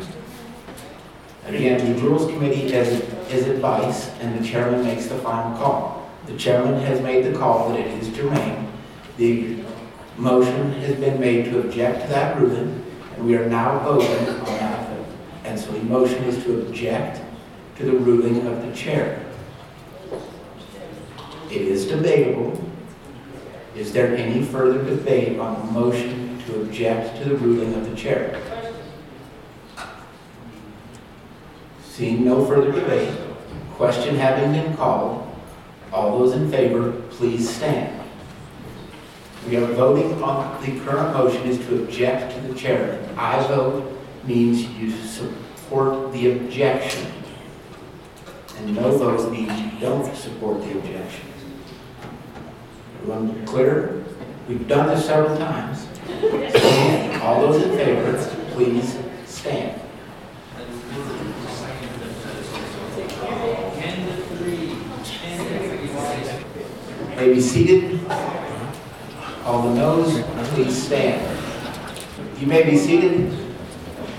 Again, 1.46 1.94
the 1.94 2.00
Rules 2.02 2.30
Committee 2.30 2.72
is, 2.72 3.00
is 3.30 3.46
advice 3.48 4.10
and 4.20 4.38
the 4.38 4.46
chairman 4.46 4.82
makes 4.82 5.06
the 5.06 5.16
final 5.18 5.56
call. 5.56 6.03
The 6.26 6.36
chairman 6.36 6.80
has 6.80 7.00
made 7.00 7.24
the 7.24 7.38
call 7.38 7.70
that 7.70 7.80
it 7.80 7.86
is 8.02 8.08
germane. 8.08 8.72
The 9.16 9.58
motion 10.16 10.72
has 10.80 10.96
been 10.96 11.20
made 11.20 11.46
to 11.46 11.60
object 11.60 12.02
to 12.02 12.08
that 12.08 12.40
ruling 12.40 12.84
and 13.16 13.26
we 13.26 13.36
are 13.36 13.48
now 13.48 13.78
voting 13.80 14.28
on 14.28 14.44
that. 14.44 14.84
And 15.44 15.60
so 15.60 15.72
the 15.72 15.84
motion 15.84 16.24
is 16.24 16.42
to 16.44 16.62
object 16.62 17.20
to 17.76 17.84
the 17.84 17.92
ruling 17.92 18.46
of 18.46 18.66
the 18.66 18.74
chair. 18.74 19.24
It 21.50 21.62
is 21.62 21.86
debatable. 21.86 22.60
Is 23.76 23.92
there 23.92 24.16
any 24.16 24.44
further 24.44 24.82
debate 24.82 25.38
on 25.38 25.66
the 25.66 25.72
motion 25.72 26.42
to 26.46 26.62
object 26.62 27.22
to 27.22 27.28
the 27.28 27.36
ruling 27.36 27.74
of 27.74 27.88
the 27.88 27.96
chair? 27.96 28.40
Seeing 31.84 32.24
no 32.24 32.44
further 32.44 32.72
debate, 32.72 33.16
question 33.74 34.16
having 34.16 34.52
been 34.52 34.76
called, 34.76 35.33
all 35.94 36.18
those 36.18 36.34
in 36.34 36.50
favor, 36.50 36.90
please 37.10 37.48
stand. 37.48 38.00
We 39.48 39.56
are 39.56 39.66
voting 39.66 40.20
on, 40.22 40.60
the 40.64 40.80
current 40.80 41.16
motion 41.16 41.42
is 41.46 41.58
to 41.66 41.84
object 41.84 42.34
to 42.34 42.40
the 42.48 42.54
chair. 42.54 43.08
I 43.16 43.46
vote 43.46 43.96
means 44.24 44.66
you 44.70 44.90
support 44.90 46.12
the 46.12 46.32
objection. 46.32 47.06
And 48.56 48.74
no 48.74 48.90
vote 48.98 49.30
means 49.30 49.52
you 49.60 49.70
don't 49.80 50.14
support 50.16 50.60
the 50.62 50.78
objection. 50.78 51.26
Everyone 53.02 53.46
clear? 53.46 54.04
We've 54.48 54.66
done 54.66 54.88
this 54.88 55.06
several 55.06 55.36
times. 55.38 55.86
All 57.22 57.40
those 57.40 57.62
in 57.62 57.76
favor, 57.76 58.18
please 58.52 58.98
stand. 59.26 59.80
May 67.24 67.32
be 67.32 67.40
seated. 67.40 68.00
All 69.46 69.62
the 69.62 69.74
noes, 69.74 70.22
please 70.50 70.86
stand. 70.86 71.26
You 72.38 72.46
may 72.46 72.68
be 72.68 72.76
seated. 72.76 73.30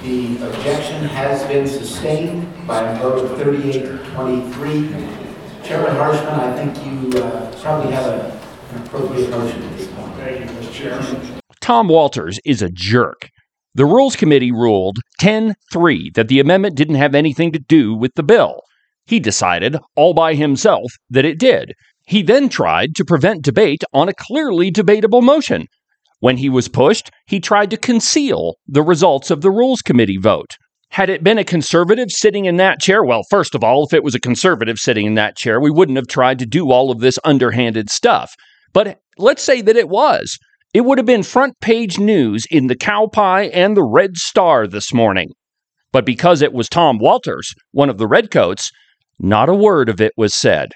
The 0.01 0.37
objection 0.47 1.03
has 1.03 1.43
been 1.43 1.67
sustained 1.67 2.51
by 2.65 2.81
a 2.81 2.99
vote 2.99 3.23
of 3.23 3.37
38-23. 3.37 5.63
Chairman 5.63 5.95
Harshman, 5.95 6.33
I 6.33 6.55
think 6.55 6.83
you 7.13 7.21
uh, 7.21 7.55
probably 7.61 7.93
have 7.93 8.07
a- 8.07 8.41
an 8.73 8.81
appropriate 8.81 9.29
motion 9.29 9.61
at 9.61 9.77
this 9.77 9.87
point. 9.89 10.15
Thank 10.15 10.39
you, 10.39 10.45
Mr. 10.47 10.73
Chairman. 10.73 11.39
Tom 11.61 11.87
Walters 11.87 12.39
is 12.43 12.63
a 12.63 12.71
jerk. 12.71 13.29
The 13.75 13.85
Rules 13.85 14.15
Committee 14.15 14.51
ruled 14.51 14.97
10 15.19 15.53
3 15.71 16.09
that 16.15 16.27
the 16.27 16.39
amendment 16.39 16.75
didn't 16.75 16.95
have 16.95 17.13
anything 17.13 17.51
to 17.51 17.59
do 17.59 17.93
with 17.93 18.15
the 18.15 18.23
bill. 18.23 18.61
He 19.05 19.19
decided, 19.19 19.77
all 19.95 20.15
by 20.15 20.33
himself, 20.33 20.91
that 21.11 21.23
it 21.25 21.37
did. 21.37 21.73
He 22.05 22.21
then 22.21 22.49
tried 22.49 22.95
to 22.95 23.05
prevent 23.05 23.43
debate 23.43 23.83
on 23.93 24.09
a 24.09 24.13
clearly 24.13 24.69
debatable 24.69 25.21
motion. 25.21 25.67
When 26.19 26.37
he 26.37 26.49
was 26.49 26.67
pushed, 26.67 27.11
he 27.25 27.39
tried 27.39 27.71
to 27.71 27.77
conceal 27.77 28.55
the 28.67 28.83
results 28.83 29.31
of 29.31 29.41
the 29.41 29.51
Rules 29.51 29.81
Committee 29.81 30.17
vote. 30.17 30.57
Had 30.89 31.09
it 31.09 31.23
been 31.23 31.37
a 31.37 31.43
conservative 31.43 32.09
sitting 32.09 32.45
in 32.45 32.57
that 32.57 32.79
chair, 32.79 33.03
well, 33.03 33.23
first 33.29 33.55
of 33.55 33.63
all, 33.63 33.85
if 33.85 33.93
it 33.93 34.03
was 34.03 34.15
a 34.15 34.19
conservative 34.19 34.77
sitting 34.77 35.05
in 35.05 35.15
that 35.15 35.35
chair, 35.35 35.59
we 35.59 35.71
wouldn't 35.71 35.97
have 35.97 36.07
tried 36.07 36.39
to 36.39 36.45
do 36.45 36.71
all 36.71 36.91
of 36.91 36.99
this 36.99 37.19
underhanded 37.25 37.89
stuff. 37.89 38.33
But 38.71 38.99
let's 39.17 39.43
say 39.43 39.61
that 39.61 39.75
it 39.75 39.89
was. 39.89 40.37
It 40.73 40.81
would 40.81 40.97
have 40.97 41.05
been 41.05 41.23
front 41.23 41.59
page 41.59 41.99
news 41.99 42.45
in 42.51 42.67
the 42.67 42.75
Cow 42.75 43.07
Pie 43.07 43.45
and 43.45 43.75
the 43.75 43.83
Red 43.83 44.15
Star 44.15 44.67
this 44.67 44.93
morning. 44.93 45.29
But 45.91 46.05
because 46.05 46.41
it 46.41 46.53
was 46.53 46.69
Tom 46.69 46.99
Walters, 46.99 47.53
one 47.71 47.89
of 47.89 47.97
the 47.97 48.07
Redcoats, 48.07 48.69
not 49.19 49.49
a 49.49 49.55
word 49.55 49.89
of 49.89 50.01
it 50.01 50.11
was 50.17 50.33
said. 50.33 50.71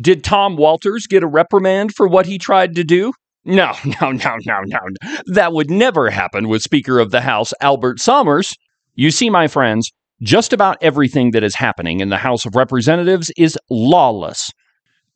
Did 0.00 0.22
Tom 0.22 0.56
Walters 0.56 1.06
get 1.06 1.22
a 1.22 1.26
reprimand 1.26 1.94
for 1.94 2.06
what 2.06 2.26
he 2.26 2.38
tried 2.38 2.74
to 2.76 2.84
do? 2.84 3.12
No, 3.44 3.72
no, 4.00 4.12
no, 4.12 4.36
no, 4.46 4.60
no. 4.66 4.78
That 5.26 5.52
would 5.52 5.70
never 5.70 6.10
happen 6.10 6.48
with 6.48 6.62
Speaker 6.62 6.98
of 6.98 7.10
the 7.10 7.20
House 7.20 7.52
Albert 7.60 7.98
Sommers. 7.98 8.52
You 8.94 9.10
see, 9.10 9.30
my 9.30 9.48
friends, 9.48 9.90
just 10.20 10.52
about 10.52 10.78
everything 10.80 11.30
that 11.32 11.44
is 11.44 11.54
happening 11.54 12.00
in 12.00 12.08
the 12.08 12.16
House 12.16 12.44
of 12.44 12.56
Representatives 12.56 13.30
is 13.36 13.58
lawless. 13.70 14.52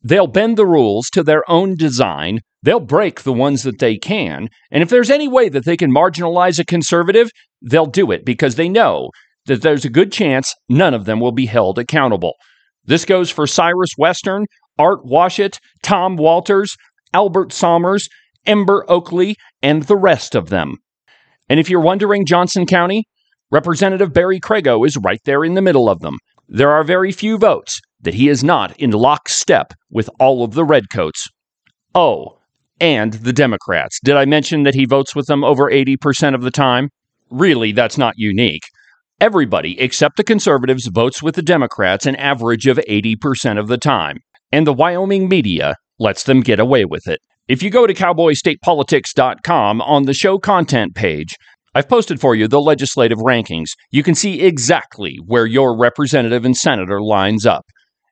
They'll 0.01 0.27
bend 0.27 0.57
the 0.57 0.65
rules 0.65 1.09
to 1.11 1.23
their 1.23 1.49
own 1.49 1.75
design, 1.75 2.39
they'll 2.61 2.81
break 2.81 3.21
the 3.21 3.33
ones 3.33 3.63
that 3.63 3.79
they 3.79 3.97
can, 3.97 4.49
and 4.69 4.83
if 4.83 4.89
there's 4.89 5.09
any 5.09 5.29
way 5.29 5.47
that 5.47 5.63
they 5.63 5.77
can 5.77 5.91
marginalize 5.91 6.59
a 6.59 6.65
conservative, 6.65 7.29
they'll 7.61 7.85
do 7.85 8.11
it 8.11 8.25
because 8.25 8.55
they 8.55 8.67
know 8.67 9.11
that 9.45 9.61
there's 9.61 9.85
a 9.85 9.89
good 9.89 10.11
chance 10.11 10.53
none 10.67 10.93
of 10.93 11.05
them 11.05 11.19
will 11.19 11.31
be 11.31 11.45
held 11.45 11.79
accountable. 11.79 12.33
This 12.85 13.05
goes 13.05 13.29
for 13.29 13.47
Cyrus 13.47 13.91
Western, 13.97 14.45
Art 14.77 15.05
Washut, 15.05 15.59
Tom 15.83 16.15
Walters, 16.15 16.75
Albert 17.13 17.51
Sommers, 17.51 18.07
Ember 18.45 18.85
Oakley, 18.89 19.35
and 19.61 19.83
the 19.83 19.97
rest 19.97 20.35
of 20.35 20.49
them. 20.49 20.77
And 21.49 21.59
if 21.59 21.69
you're 21.69 21.79
wondering, 21.79 22.25
Johnson 22.25 22.65
County, 22.65 23.05
Representative 23.51 24.13
Barry 24.13 24.39
Crago 24.39 24.85
is 24.85 24.97
right 24.97 25.21
there 25.25 25.43
in 25.43 25.53
the 25.53 25.61
middle 25.61 25.89
of 25.89 25.99
them. 25.99 26.17
There 26.47 26.71
are 26.71 26.83
very 26.83 27.11
few 27.11 27.37
votes 27.37 27.79
that 28.01 28.15
he 28.15 28.27
is 28.29 28.43
not 28.43 28.77
in 28.79 28.91
lockstep 28.91 29.73
with 29.89 30.09
all 30.19 30.43
of 30.43 30.53
the 30.53 30.65
redcoats. 30.65 31.27
Oh, 31.95 32.39
and 32.79 33.13
the 33.13 33.33
Democrats. 33.33 33.99
Did 34.03 34.15
I 34.15 34.25
mention 34.25 34.63
that 34.63 34.75
he 34.75 34.85
votes 34.85 35.15
with 35.15 35.27
them 35.27 35.43
over 35.43 35.69
80% 35.69 36.35
of 36.35 36.41
the 36.41 36.51
time? 36.51 36.89
Really, 37.29 37.71
that's 37.71 37.97
not 37.97 38.15
unique. 38.17 38.63
Everybody 39.21 39.79
except 39.79 40.17
the 40.17 40.23
conservatives 40.23 40.87
votes 40.87 41.23
with 41.23 41.35
the 41.35 41.41
Democrats 41.41 42.05
an 42.05 42.15
average 42.17 42.67
of 42.67 42.77
80% 42.77 43.57
of 43.57 43.67
the 43.67 43.77
time. 43.77 44.17
And 44.53 44.67
the 44.67 44.73
Wyoming 44.73 45.27
media 45.27 45.73
lets 45.97 46.25
them 46.25 46.41
get 46.41 46.59
away 46.59 46.85
with 46.85 47.07
it. 47.07 47.19
If 47.47 47.63
you 47.63 47.71
go 47.71 47.87
to 47.87 47.93
cowboystatepolitics.com 47.93 49.81
on 49.81 50.03
the 50.03 50.13
show 50.13 50.37
content 50.37 50.93
page, 50.93 51.35
I've 51.73 51.89
posted 51.89 52.21
for 52.21 52.35
you 52.35 52.47
the 52.47 52.61
legislative 52.61 53.17
rankings. 53.17 53.69
You 53.89 54.03
can 54.03 54.13
see 54.13 54.43
exactly 54.43 55.17
where 55.25 55.47
your 55.47 55.75
representative 55.75 56.45
and 56.45 56.55
senator 56.55 57.01
lines 57.01 57.47
up. 57.47 57.65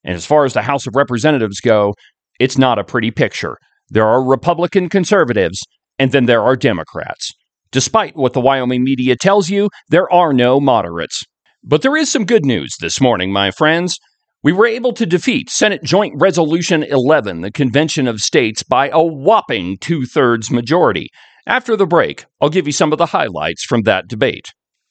And 0.04 0.16
as 0.16 0.26
far 0.26 0.44
as 0.44 0.54
the 0.54 0.64
House 0.64 0.88
of 0.88 0.96
Representatives 0.96 1.60
go, 1.60 1.94
it's 2.40 2.58
not 2.58 2.80
a 2.80 2.84
pretty 2.84 3.12
picture. 3.12 3.56
There 3.90 4.08
are 4.08 4.24
Republican 4.24 4.90
conservatives, 4.90 5.62
and 6.00 6.12
then 6.12 6.26
there 6.26 6.42
are 6.42 6.56
Democrats. 6.56 7.30
Despite 7.72 8.16
what 8.16 8.34
the 8.34 8.42
Wyoming 8.42 8.84
media 8.84 9.16
tells 9.16 9.52
you, 9.52 9.70
there 9.90 10.12
are 10.12 10.34
no 10.34 10.60
moderates. 10.60 11.24
But 11.64 11.84
there 11.84 11.96
is 11.96 12.12
some 12.12 12.26
good 12.26 12.46
news 12.46 12.72
this 12.82 13.00
morning, 13.00 13.32
my 13.32 13.52
friends. 13.52 14.00
We 14.44 14.54
were 14.54 14.66
able 14.66 14.92
to 14.94 15.06
defeat 15.06 15.52
Senate 15.52 15.84
Joint 15.84 16.16
Resolution 16.18 16.82
11, 16.82 17.42
the 17.42 17.52
Convention 17.52 18.08
of 18.08 18.20
States, 18.20 18.64
by 18.64 18.90
a 18.90 19.00
whopping 19.00 19.78
two 19.78 20.08
thirds 20.08 20.50
majority. 20.50 21.10
After 21.46 21.76
the 21.76 21.86
break, 21.86 22.26
I'll 22.42 22.50
give 22.50 22.66
you 22.66 22.74
some 22.74 22.92
of 22.92 22.98
the 22.98 23.06
highlights 23.06 23.64
from 23.64 23.84
that 23.84 24.08
debate. 24.08 24.48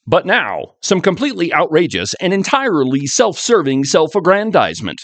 But 0.07 0.25
now, 0.25 0.75
some 0.83 1.00
completely 1.00 1.52
outrageous 1.52 2.14
and 2.21 2.33
entirely 2.33 3.07
self 3.07 3.40
serving 3.40 3.83
self 3.83 4.14
aggrandizement. 4.14 5.00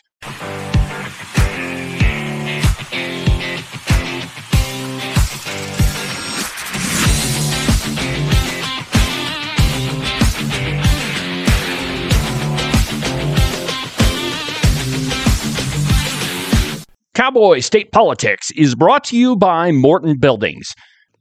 Cowboy 17.17 17.61
State 17.61 17.93
Politics 17.93 18.51
is 18.57 18.75
brought 18.75 19.03
to 19.05 19.17
you 19.17 19.37
by 19.37 19.73
Morton 19.73 20.19
Buildings. 20.19 20.75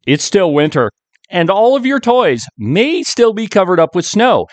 It's 0.06 0.26
still 0.26 0.54
winter, 0.54 0.92
and 1.30 1.50
all 1.50 1.78
of 1.78 1.86
your 1.86 2.02
toys 2.02 2.46
may 2.58 3.02
still 3.02 3.32
be 3.32 3.48
covered 3.48 3.80
up 3.80 3.96
with 3.96 4.06
snow. 4.06 4.48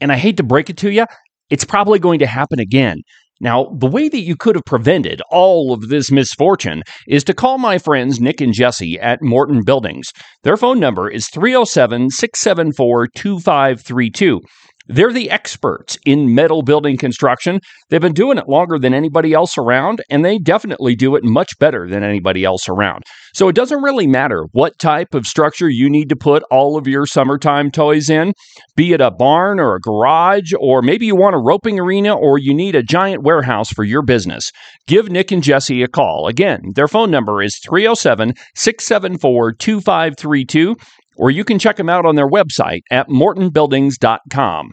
And 0.00 0.12
I 0.12 0.16
hate 0.16 0.36
to 0.36 0.44
break 0.44 0.70
it 0.70 0.76
to 0.76 0.92
you, 0.92 1.06
it's 1.50 1.64
probably 1.64 1.98
going 1.98 2.20
to 2.20 2.28
happen 2.28 2.60
again. 2.60 2.98
Now, 3.40 3.76
the 3.76 3.88
way 3.88 4.08
that 4.08 4.20
you 4.20 4.36
could 4.36 4.54
have 4.54 4.66
prevented 4.66 5.20
all 5.32 5.72
of 5.72 5.88
this 5.88 6.12
misfortune 6.12 6.84
is 7.08 7.24
to 7.24 7.34
call 7.34 7.58
my 7.58 7.76
friends 7.76 8.20
Nick 8.20 8.40
and 8.40 8.54
Jesse 8.54 8.96
at 9.00 9.20
Morton 9.20 9.62
Buildings. 9.64 10.12
Their 10.44 10.56
phone 10.56 10.78
number 10.78 11.10
is 11.10 11.26
307 11.30 12.10
674 12.10 13.08
2532. 13.16 14.40
They're 14.86 15.12
the 15.12 15.30
experts 15.30 15.96
in 16.04 16.34
metal 16.34 16.62
building 16.62 16.98
construction. 16.98 17.60
They've 17.88 18.00
been 18.00 18.12
doing 18.12 18.36
it 18.36 18.48
longer 18.48 18.78
than 18.78 18.92
anybody 18.92 19.32
else 19.32 19.56
around, 19.56 20.02
and 20.10 20.24
they 20.24 20.38
definitely 20.38 20.94
do 20.94 21.16
it 21.16 21.24
much 21.24 21.58
better 21.58 21.88
than 21.88 22.02
anybody 22.02 22.44
else 22.44 22.68
around. 22.68 23.04
So 23.32 23.48
it 23.48 23.56
doesn't 23.56 23.82
really 23.82 24.06
matter 24.06 24.44
what 24.52 24.78
type 24.78 25.14
of 25.14 25.26
structure 25.26 25.70
you 25.70 25.88
need 25.88 26.10
to 26.10 26.16
put 26.16 26.42
all 26.50 26.76
of 26.76 26.86
your 26.86 27.06
summertime 27.06 27.70
toys 27.70 28.10
in, 28.10 28.34
be 28.76 28.92
it 28.92 29.00
a 29.00 29.10
barn 29.10 29.58
or 29.58 29.74
a 29.74 29.80
garage, 29.80 30.52
or 30.60 30.82
maybe 30.82 31.06
you 31.06 31.16
want 31.16 31.34
a 31.34 31.38
roping 31.38 31.80
arena 31.80 32.14
or 32.14 32.38
you 32.38 32.52
need 32.52 32.76
a 32.76 32.82
giant 32.82 33.22
warehouse 33.22 33.70
for 33.70 33.84
your 33.84 34.02
business. 34.02 34.50
Give 34.86 35.10
Nick 35.10 35.32
and 35.32 35.42
Jesse 35.42 35.82
a 35.82 35.88
call. 35.88 36.28
Again, 36.28 36.60
their 36.74 36.88
phone 36.88 37.10
number 37.10 37.42
is 37.42 37.58
307 37.64 38.34
674 38.54 39.52
2532 39.54 40.76
or 41.16 41.30
you 41.30 41.44
can 41.44 41.58
check 41.58 41.76
them 41.76 41.88
out 41.88 42.06
on 42.06 42.16
their 42.16 42.28
website 42.28 42.80
at 42.90 43.08
mortonbuildings.com. 43.08 44.70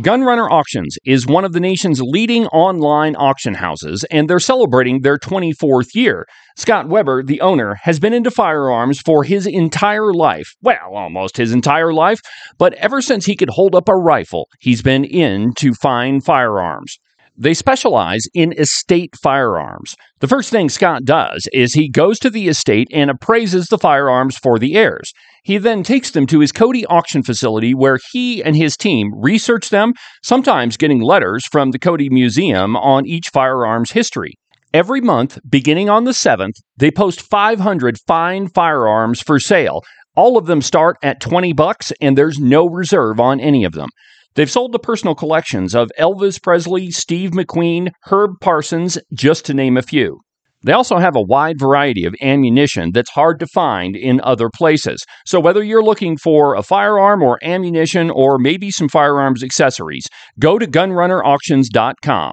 Gunrunner 0.00 0.50
Auctions 0.50 0.98
is 1.06 1.26
one 1.26 1.46
of 1.46 1.54
the 1.54 1.60
nation's 1.60 2.02
leading 2.02 2.46
online 2.48 3.16
auction 3.16 3.54
houses, 3.54 4.04
and 4.10 4.28
they're 4.28 4.38
celebrating 4.38 5.00
their 5.00 5.16
24th 5.16 5.94
year. 5.94 6.26
Scott 6.58 6.90
Weber, 6.90 7.22
the 7.22 7.40
owner, 7.40 7.76
has 7.80 7.98
been 7.98 8.12
into 8.12 8.30
firearms 8.30 9.00
for 9.00 9.24
his 9.24 9.46
entire 9.46 10.12
life. 10.12 10.52
Well, 10.60 10.92
almost 10.92 11.38
his 11.38 11.50
entire 11.50 11.94
life, 11.94 12.20
but 12.58 12.74
ever 12.74 13.00
since 13.00 13.24
he 13.24 13.36
could 13.36 13.48
hold 13.48 13.74
up 13.74 13.88
a 13.88 13.96
rifle, 13.96 14.48
he's 14.60 14.82
been 14.82 15.06
into 15.06 15.72
fine 15.72 16.20
firearms. 16.20 16.98
They 17.38 17.52
specialize 17.52 18.22
in 18.32 18.52
estate 18.58 19.14
firearms. 19.22 19.94
The 20.20 20.28
first 20.28 20.50
thing 20.50 20.70
Scott 20.70 21.04
does 21.04 21.46
is 21.52 21.74
he 21.74 21.90
goes 21.90 22.18
to 22.20 22.30
the 22.30 22.48
estate 22.48 22.88
and 22.92 23.10
appraises 23.10 23.66
the 23.66 23.78
firearms 23.78 24.38
for 24.38 24.58
the 24.58 24.74
heirs. 24.74 25.12
He 25.44 25.58
then 25.58 25.82
takes 25.82 26.10
them 26.10 26.26
to 26.28 26.40
his 26.40 26.50
Cody 26.50 26.86
auction 26.86 27.22
facility 27.22 27.74
where 27.74 27.98
he 28.12 28.42
and 28.42 28.56
his 28.56 28.76
team 28.76 29.10
research 29.14 29.68
them, 29.68 29.92
sometimes 30.22 30.78
getting 30.78 31.02
letters 31.02 31.44
from 31.52 31.72
the 31.72 31.78
Cody 31.78 32.08
Museum 32.08 32.74
on 32.74 33.06
each 33.06 33.28
firearm's 33.28 33.92
history. 33.92 34.34
Every 34.72 35.00
month, 35.00 35.38
beginning 35.48 35.88
on 35.88 36.04
the 36.04 36.12
7th, 36.12 36.54
they 36.76 36.90
post 36.90 37.20
500 37.20 37.96
fine 38.06 38.48
firearms 38.48 39.20
for 39.20 39.38
sale. 39.38 39.82
All 40.16 40.38
of 40.38 40.46
them 40.46 40.62
start 40.62 40.96
at 41.02 41.20
20 41.20 41.52
bucks 41.52 41.92
and 42.00 42.16
there's 42.16 42.38
no 42.38 42.66
reserve 42.66 43.20
on 43.20 43.40
any 43.40 43.64
of 43.64 43.72
them. 43.72 43.90
They've 44.36 44.50
sold 44.50 44.72
the 44.72 44.78
personal 44.78 45.14
collections 45.14 45.74
of 45.74 45.90
Elvis 45.98 46.42
Presley, 46.42 46.90
Steve 46.90 47.30
McQueen, 47.30 47.90
Herb 48.04 48.32
Parsons, 48.42 48.98
just 49.14 49.46
to 49.46 49.54
name 49.54 49.78
a 49.78 49.82
few. 49.82 50.20
They 50.62 50.72
also 50.72 50.98
have 50.98 51.16
a 51.16 51.22
wide 51.22 51.58
variety 51.58 52.04
of 52.04 52.14
ammunition 52.20 52.90
that's 52.92 53.10
hard 53.10 53.40
to 53.40 53.46
find 53.46 53.96
in 53.96 54.20
other 54.20 54.50
places. 54.54 55.02
So, 55.24 55.40
whether 55.40 55.62
you're 55.62 55.82
looking 55.82 56.18
for 56.18 56.54
a 56.54 56.62
firearm 56.62 57.22
or 57.22 57.38
ammunition 57.42 58.10
or 58.10 58.38
maybe 58.38 58.70
some 58.70 58.90
firearms 58.90 59.42
accessories, 59.42 60.06
go 60.38 60.58
to 60.58 60.66
gunrunnerauctions.com. 60.66 62.32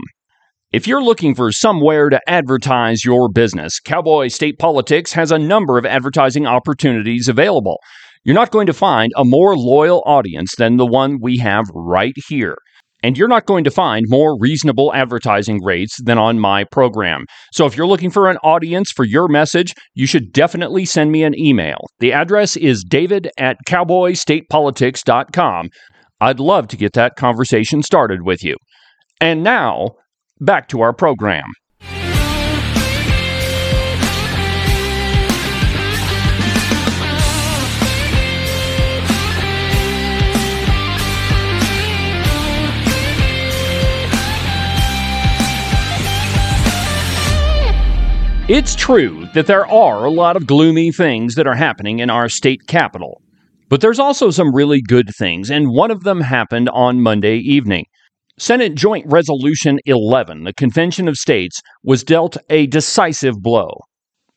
If 0.73 0.87
you're 0.87 1.03
looking 1.03 1.35
for 1.35 1.51
somewhere 1.51 2.09
to 2.09 2.19
advertise 2.27 3.05
your 3.05 3.29
business, 3.29 3.79
Cowboy 3.79 4.27
State 4.27 4.57
Politics 4.57 5.13
has 5.13 5.31
a 5.31 5.37
number 5.37 5.77
of 5.77 5.85
advertising 5.85 6.47
opportunities 6.47 7.29
available. 7.29 7.77
You're 8.25 8.35
not 8.35 8.51
going 8.51 8.67
to 8.67 8.73
find 8.73 9.11
a 9.17 9.25
more 9.25 9.57
loyal 9.57 10.01
audience 10.05 10.51
than 10.57 10.77
the 10.77 10.85
one 10.85 11.17
we 11.21 11.37
have 11.37 11.65
right 11.73 12.13
here. 12.27 12.55
And 13.03 13.17
you're 13.17 13.27
not 13.27 13.45
going 13.45 13.65
to 13.65 13.71
find 13.71 14.05
more 14.07 14.39
reasonable 14.39 14.93
advertising 14.93 15.61
rates 15.61 15.97
than 16.05 16.17
on 16.17 16.39
my 16.39 16.63
program. 16.63 17.25
So 17.51 17.65
if 17.65 17.75
you're 17.75 17.85
looking 17.85 18.11
for 18.11 18.29
an 18.29 18.37
audience 18.37 18.93
for 18.95 19.03
your 19.03 19.27
message, 19.27 19.73
you 19.93 20.07
should 20.07 20.31
definitely 20.31 20.85
send 20.85 21.11
me 21.11 21.23
an 21.23 21.37
email. 21.37 21.79
The 21.99 22.13
address 22.13 22.55
is 22.55 22.85
david 22.87 23.29
at 23.37 23.57
cowboystatepolitics.com. 23.67 25.69
I'd 26.21 26.39
love 26.39 26.69
to 26.69 26.77
get 26.77 26.93
that 26.93 27.17
conversation 27.17 27.83
started 27.83 28.21
with 28.21 28.41
you. 28.41 28.55
And 29.19 29.43
now, 29.43 29.95
back 30.39 30.69
to 30.69 30.79
our 30.79 30.93
program. 30.93 31.43
It's 48.49 48.75
true 48.75 49.25
that 49.33 49.47
there 49.47 49.65
are 49.67 50.03
a 50.03 50.11
lot 50.11 50.35
of 50.35 50.45
gloomy 50.45 50.91
things 50.91 51.35
that 51.35 51.47
are 51.47 51.55
happening 51.55 51.99
in 51.99 52.09
our 52.09 52.27
state 52.27 52.59
capital. 52.67 53.21
But 53.69 53.79
there's 53.79 53.99
also 53.99 54.31
some 54.31 54.53
really 54.53 54.81
good 54.81 55.09
things, 55.17 55.49
and 55.49 55.69
one 55.69 55.91
of 55.91 56.03
them 56.03 56.19
happened 56.19 56.67
on 56.69 57.01
Monday 57.01 57.37
evening. 57.37 57.85
Senate 58.37 58.75
Joint 58.75 59.05
Resolution 59.07 59.79
11, 59.85 60.43
the 60.43 60.53
Convention 60.53 61.07
of 61.07 61.15
States, 61.15 61.61
was 61.83 62.03
dealt 62.03 62.35
a 62.49 62.67
decisive 62.67 63.35
blow. 63.41 63.79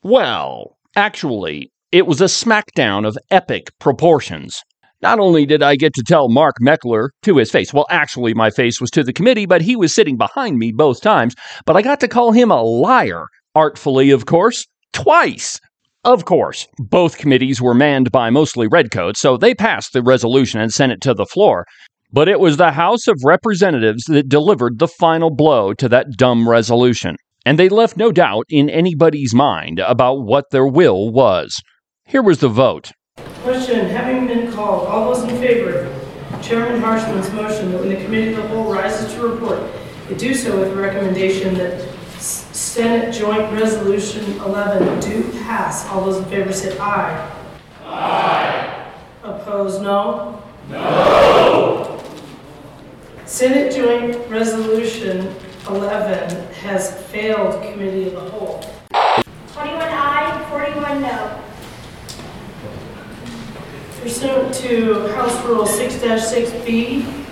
Well, 0.04 0.76
actually, 0.94 1.72
It 1.92 2.06
was 2.06 2.20
a 2.20 2.24
smackdown 2.24 3.06
of 3.06 3.16
epic 3.30 3.70
proportions. 3.78 4.60
Not 5.02 5.18
only 5.18 5.46
did 5.46 5.62
I 5.62 5.76
get 5.76 5.94
to 5.94 6.02
tell 6.06 6.28
Mark 6.28 6.56
Meckler 6.60 7.08
to 7.22 7.36
his 7.38 7.50
face, 7.50 7.72
well, 7.72 7.86
actually, 7.90 8.34
my 8.34 8.50
face 8.50 8.80
was 8.80 8.90
to 8.90 9.04
the 9.04 9.12
committee, 9.12 9.46
but 9.46 9.62
he 9.62 9.76
was 9.76 9.94
sitting 9.94 10.16
behind 10.16 10.58
me 10.58 10.72
both 10.72 11.00
times, 11.00 11.34
but 11.64 11.76
I 11.76 11.82
got 11.82 12.00
to 12.00 12.08
call 12.08 12.32
him 12.32 12.50
a 12.50 12.60
liar, 12.60 13.26
artfully, 13.56 14.10
of 14.10 14.26
course, 14.26 14.66
twice. 14.92 15.58
Of 16.04 16.24
course, 16.26 16.68
both 16.78 17.18
committees 17.18 17.60
were 17.60 17.74
manned 17.74 18.12
by 18.12 18.30
mostly 18.30 18.68
redcoats, 18.68 19.18
so 19.18 19.36
they 19.36 19.54
passed 19.54 19.92
the 19.92 20.02
resolution 20.02 20.60
and 20.60 20.72
sent 20.72 20.92
it 20.92 21.00
to 21.00 21.14
the 21.14 21.26
floor. 21.26 21.66
But 22.12 22.28
it 22.28 22.38
was 22.38 22.58
the 22.58 22.72
House 22.72 23.08
of 23.08 23.16
Representatives 23.24 24.04
that 24.04 24.28
delivered 24.28 24.78
the 24.78 24.86
final 24.86 25.30
blow 25.34 25.74
to 25.74 25.88
that 25.88 26.16
dumb 26.16 26.48
resolution. 26.48 27.16
And 27.44 27.58
they 27.58 27.68
left 27.68 27.96
no 27.96 28.12
doubt 28.12 28.44
in 28.48 28.68
anybody's 28.68 29.34
mind 29.34 29.80
about 29.80 30.22
what 30.22 30.44
their 30.52 30.66
will 30.66 31.10
was. 31.10 31.56
Here 32.04 32.22
was 32.22 32.38
the 32.38 32.48
vote. 32.48 32.92
Question, 33.42 33.88
having 33.88 34.26
been 34.26 34.52
called, 34.52 34.86
all 34.86 35.14
those 35.14 35.24
in 35.24 35.38
favor 35.40 35.86
of 36.32 36.42
Chairman 36.42 36.80
Harshman's 36.80 37.32
motion 37.32 37.72
that 37.72 37.80
when 37.80 37.88
the 37.88 38.04
committee 38.04 38.34
of 38.34 38.36
the 38.36 38.48
whole 38.48 38.72
rises 38.72 39.12
to 39.14 39.26
report, 39.26 39.62
it 40.10 40.18
do 40.18 40.34
so 40.34 40.60
with 40.60 40.70
the 40.70 40.76
recommendation 40.76 41.54
that 41.54 41.95
Senate 42.18 43.12
Joint 43.14 43.52
Resolution 43.52 44.24
11 44.40 45.00
do 45.00 45.30
pass. 45.42 45.86
All 45.88 46.04
those 46.04 46.18
in 46.18 46.24
favor 46.26 46.52
say 46.52 46.76
aye. 46.78 47.32
Aye. 47.84 48.92
Opposed, 49.22 49.82
no? 49.82 50.42
No. 50.70 52.02
Senate 53.24 53.72
Joint 53.74 54.16
Resolution 54.30 55.34
11 55.68 56.52
has 56.54 57.02
failed 57.06 57.60
committee 57.72 58.06
of 58.06 58.12
the 58.14 58.30
whole. 58.30 58.60
21 59.52 59.82
aye, 59.82 60.46
41 60.50 61.02
no. 61.02 61.42
Pursuant 64.02 64.54
to 64.54 65.08
House 65.08 65.44
Rule 65.44 65.64
6-6B, 65.64 67.24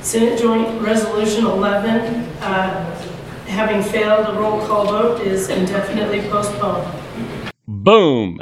Senate 0.00 0.38
Joint 0.40 0.80
Resolution 0.80 1.44
11, 1.44 2.24
uh, 2.40 2.89
having 3.50 3.82
failed 3.82 4.26
a 4.28 4.38
roll 4.38 4.64
call 4.66 4.86
vote, 4.86 5.20
is 5.20 5.48
indefinitely 5.48 6.22
postponed. 6.30 6.86
Boom. 7.66 8.40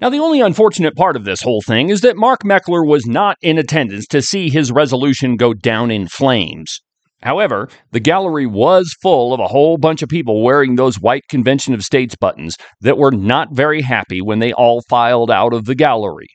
Now, 0.00 0.10
the 0.10 0.18
only 0.18 0.40
unfortunate 0.40 0.94
part 0.94 1.16
of 1.16 1.24
this 1.24 1.40
whole 1.40 1.62
thing 1.62 1.88
is 1.88 2.02
that 2.02 2.16
Mark 2.16 2.40
Meckler 2.42 2.86
was 2.86 3.06
not 3.06 3.38
in 3.40 3.56
attendance 3.56 4.06
to 4.08 4.20
see 4.20 4.50
his 4.50 4.70
resolution 4.70 5.36
go 5.36 5.54
down 5.54 5.90
in 5.90 6.08
flames. 6.08 6.80
However, 7.22 7.68
the 7.92 8.00
gallery 8.00 8.46
was 8.46 8.94
full 9.00 9.32
of 9.32 9.40
a 9.40 9.48
whole 9.48 9.78
bunch 9.78 10.02
of 10.02 10.08
people 10.08 10.42
wearing 10.42 10.76
those 10.76 11.00
white 11.00 11.24
Convention 11.28 11.72
of 11.72 11.82
States 11.82 12.14
buttons 12.14 12.56
that 12.82 12.98
were 12.98 13.10
not 13.10 13.48
very 13.52 13.80
happy 13.80 14.20
when 14.20 14.38
they 14.38 14.52
all 14.52 14.82
filed 14.88 15.30
out 15.30 15.54
of 15.54 15.64
the 15.64 15.74
gallery. 15.74 16.28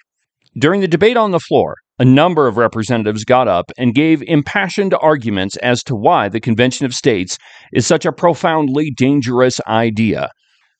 During 0.59 0.81
the 0.81 0.87
debate 0.87 1.15
on 1.15 1.31
the 1.31 1.39
floor, 1.39 1.75
a 2.01 2.05
number 2.05 2.47
of 2.47 2.57
representatives 2.57 3.23
got 3.23 3.47
up 3.47 3.71
and 3.77 3.93
gave 3.93 4.23
impassioned 4.23 4.95
arguments 5.01 5.55
as 5.57 5.83
to 5.83 5.95
why 5.95 6.27
the 6.27 6.39
Convention 6.39 6.83
of 6.83 6.95
States 6.95 7.37
is 7.73 7.85
such 7.85 8.07
a 8.07 8.11
profoundly 8.11 8.89
dangerous 8.89 9.61
idea. 9.67 10.31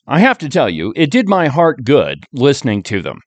I 0.07 0.19
have 0.19 0.39
to 0.39 0.49
tell 0.49 0.67
you, 0.67 0.91
it 0.95 1.11
did 1.11 1.29
my 1.29 1.47
heart 1.47 1.83
good 1.83 2.25
listening 2.33 2.81
to 2.83 3.03
them. 3.03 3.19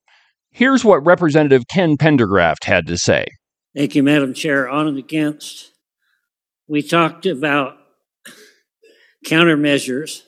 Here's 0.50 0.84
what 0.84 1.06
Representative 1.06 1.68
Ken 1.70 1.96
Pendergraft 1.96 2.64
had 2.64 2.88
to 2.88 2.98
say. 2.98 3.26
Thank 3.76 3.94
you, 3.94 4.02
Madam 4.02 4.34
Chair. 4.34 4.68
On 4.68 4.88
and 4.88 4.98
against. 4.98 5.70
We 6.66 6.82
talked 6.82 7.26
about 7.26 7.76
countermeasures 9.24 10.22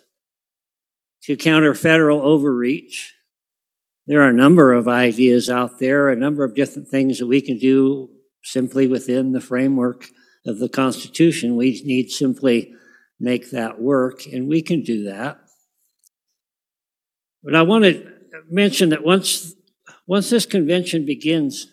to 1.25 1.35
counter 1.35 1.75
federal 1.75 2.23
overreach. 2.23 3.16
There 4.07 4.23
are 4.23 4.29
a 4.29 4.33
number 4.33 4.73
of 4.73 4.87
ideas 4.87 5.51
out 5.51 5.79
there, 5.79 6.09
a 6.09 6.17
number 6.17 6.45
of 6.45 6.55
different 6.55 6.89
things 6.89 7.19
that 7.19 7.27
we 7.27 7.41
can 7.41 7.59
do 7.59 8.09
simply 8.43 8.87
within 8.87 9.33
the 9.33 9.41
framework 9.41 10.07
of 10.47 10.59
the 10.61 10.69
Constitution. 10.69 11.57
We 11.57 11.83
need 11.85 12.11
simply 12.11 12.73
make 13.19 13.51
that 13.51 13.81
work, 13.81 14.25
and 14.27 14.49
we 14.49 14.63
can 14.63 14.83
do 14.83 15.05
that. 15.05 15.39
But 17.43 17.57
I 17.57 17.63
want 17.63 17.85
to 17.85 18.13
mention 18.49 18.91
that 18.91 19.05
once, 19.05 19.55
once 20.07 20.31
this 20.31 20.47
convention 20.47 21.05
begins, 21.05 21.67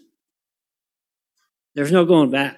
there's 1.75 1.91
no 1.91 2.05
going 2.05 2.31
back. 2.31 2.57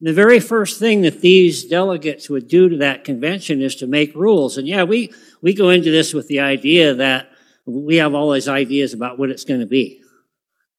The 0.00 0.12
very 0.12 0.40
first 0.40 0.80
thing 0.80 1.02
that 1.02 1.20
these 1.20 1.64
delegates 1.64 2.28
would 2.28 2.48
do 2.48 2.68
to 2.68 2.76
that 2.78 3.04
convention 3.04 3.62
is 3.62 3.76
to 3.76 3.86
make 3.86 4.14
rules. 4.14 4.58
And 4.58 4.66
yeah, 4.66 4.82
we, 4.82 5.12
we 5.40 5.54
go 5.54 5.70
into 5.70 5.90
this 5.90 6.12
with 6.12 6.26
the 6.26 6.40
idea 6.40 6.94
that 6.94 7.30
we 7.66 7.96
have 7.96 8.14
all 8.14 8.32
these 8.32 8.48
ideas 8.48 8.92
about 8.92 9.18
what 9.18 9.30
it's 9.30 9.44
going 9.44 9.60
to 9.60 9.66
be. 9.66 10.02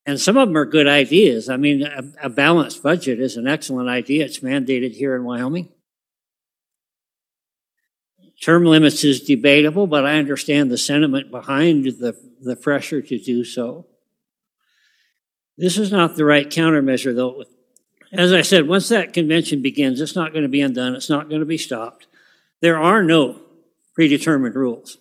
And 0.05 0.21
some 0.21 0.37
of 0.37 0.47
them 0.47 0.57
are 0.57 0.65
good 0.65 0.87
ideas. 0.87 1.49
I 1.49 1.57
mean, 1.57 1.81
a, 1.81 2.03
a 2.23 2.29
balanced 2.29 2.83
budget 2.83 3.19
is 3.19 3.37
an 3.37 3.47
excellent 3.47 3.89
idea. 3.89 4.25
It's 4.25 4.39
mandated 4.39 4.93
here 4.93 5.15
in 5.15 5.23
Wyoming. 5.23 5.69
Term 8.41 8.65
limits 8.65 9.03
is 9.03 9.21
debatable, 9.21 9.87
but 9.87 10.05
I 10.05 10.17
understand 10.17 10.69
the 10.69 10.77
sentiment 10.77 11.31
behind 11.31 11.85
the, 11.85 12.15
the 12.41 12.55
pressure 12.55 13.01
to 13.01 13.17
do 13.17 13.43
so. 13.43 13.87
This 15.57 15.77
is 15.77 15.91
not 15.91 16.15
the 16.15 16.25
right 16.25 16.47
countermeasure, 16.47 17.15
though. 17.15 17.45
As 18.11 18.33
I 18.33 18.41
said, 18.41 18.67
once 18.67 18.89
that 18.89 19.13
convention 19.13 19.61
begins, 19.61 20.01
it's 20.01 20.15
not 20.15 20.33
going 20.33 20.43
to 20.43 20.49
be 20.49 20.61
undone. 20.61 20.95
It's 20.95 21.09
not 21.09 21.29
going 21.29 21.39
to 21.39 21.45
be 21.45 21.57
stopped. 21.57 22.07
There 22.61 22.77
are 22.77 23.01
no 23.01 23.39
predetermined 23.95 24.55
rules. 24.55 24.97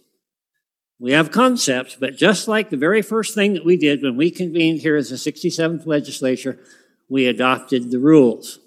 We 0.98 1.12
have 1.12 1.32
concepts, 1.32 1.96
but 1.96 2.16
just 2.16 2.46
like 2.46 2.70
the 2.70 2.76
very 2.76 3.02
first 3.02 3.34
thing 3.34 3.54
that 3.54 3.64
we 3.64 3.76
did 3.76 4.02
when 4.02 4.16
we 4.16 4.30
convened 4.30 4.80
here 4.80 4.96
as 4.96 5.10
the 5.10 5.16
67th 5.16 5.86
legislature, 5.86 6.58
we 7.08 7.26
adopted 7.26 7.90
the 7.90 7.98
rules. 7.98 8.60